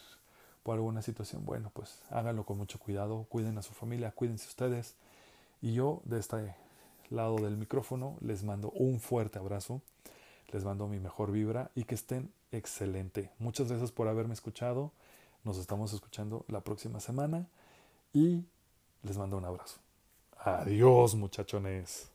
por 0.64 0.74
alguna 0.74 1.00
situación, 1.00 1.44
bueno, 1.44 1.70
pues 1.72 2.02
háganlo 2.10 2.44
con 2.44 2.58
mucho 2.58 2.80
cuidado, 2.80 3.24
cuiden 3.28 3.56
a 3.56 3.62
su 3.62 3.72
familia, 3.72 4.10
cuídense 4.10 4.48
ustedes, 4.48 4.96
y 5.62 5.74
yo 5.74 6.02
de 6.04 6.18
este 6.18 6.56
lado 7.08 7.36
del 7.36 7.56
micrófono 7.56 8.16
les 8.20 8.42
mando 8.42 8.70
un 8.70 8.98
fuerte 8.98 9.38
abrazo. 9.38 9.80
Les 10.48 10.64
mando 10.64 10.86
mi 10.86 11.00
mejor 11.00 11.32
vibra 11.32 11.70
y 11.74 11.84
que 11.84 11.94
estén 11.94 12.32
excelente. 12.52 13.32
Muchas 13.38 13.68
gracias 13.68 13.92
por 13.92 14.08
haberme 14.08 14.34
escuchado. 14.34 14.92
Nos 15.44 15.58
estamos 15.58 15.92
escuchando 15.92 16.44
la 16.48 16.60
próxima 16.60 17.00
semana 17.00 17.48
y 18.12 18.44
les 19.02 19.18
mando 19.18 19.36
un 19.36 19.44
abrazo. 19.44 19.78
Adiós 20.38 21.14
muchachones. 21.14 22.10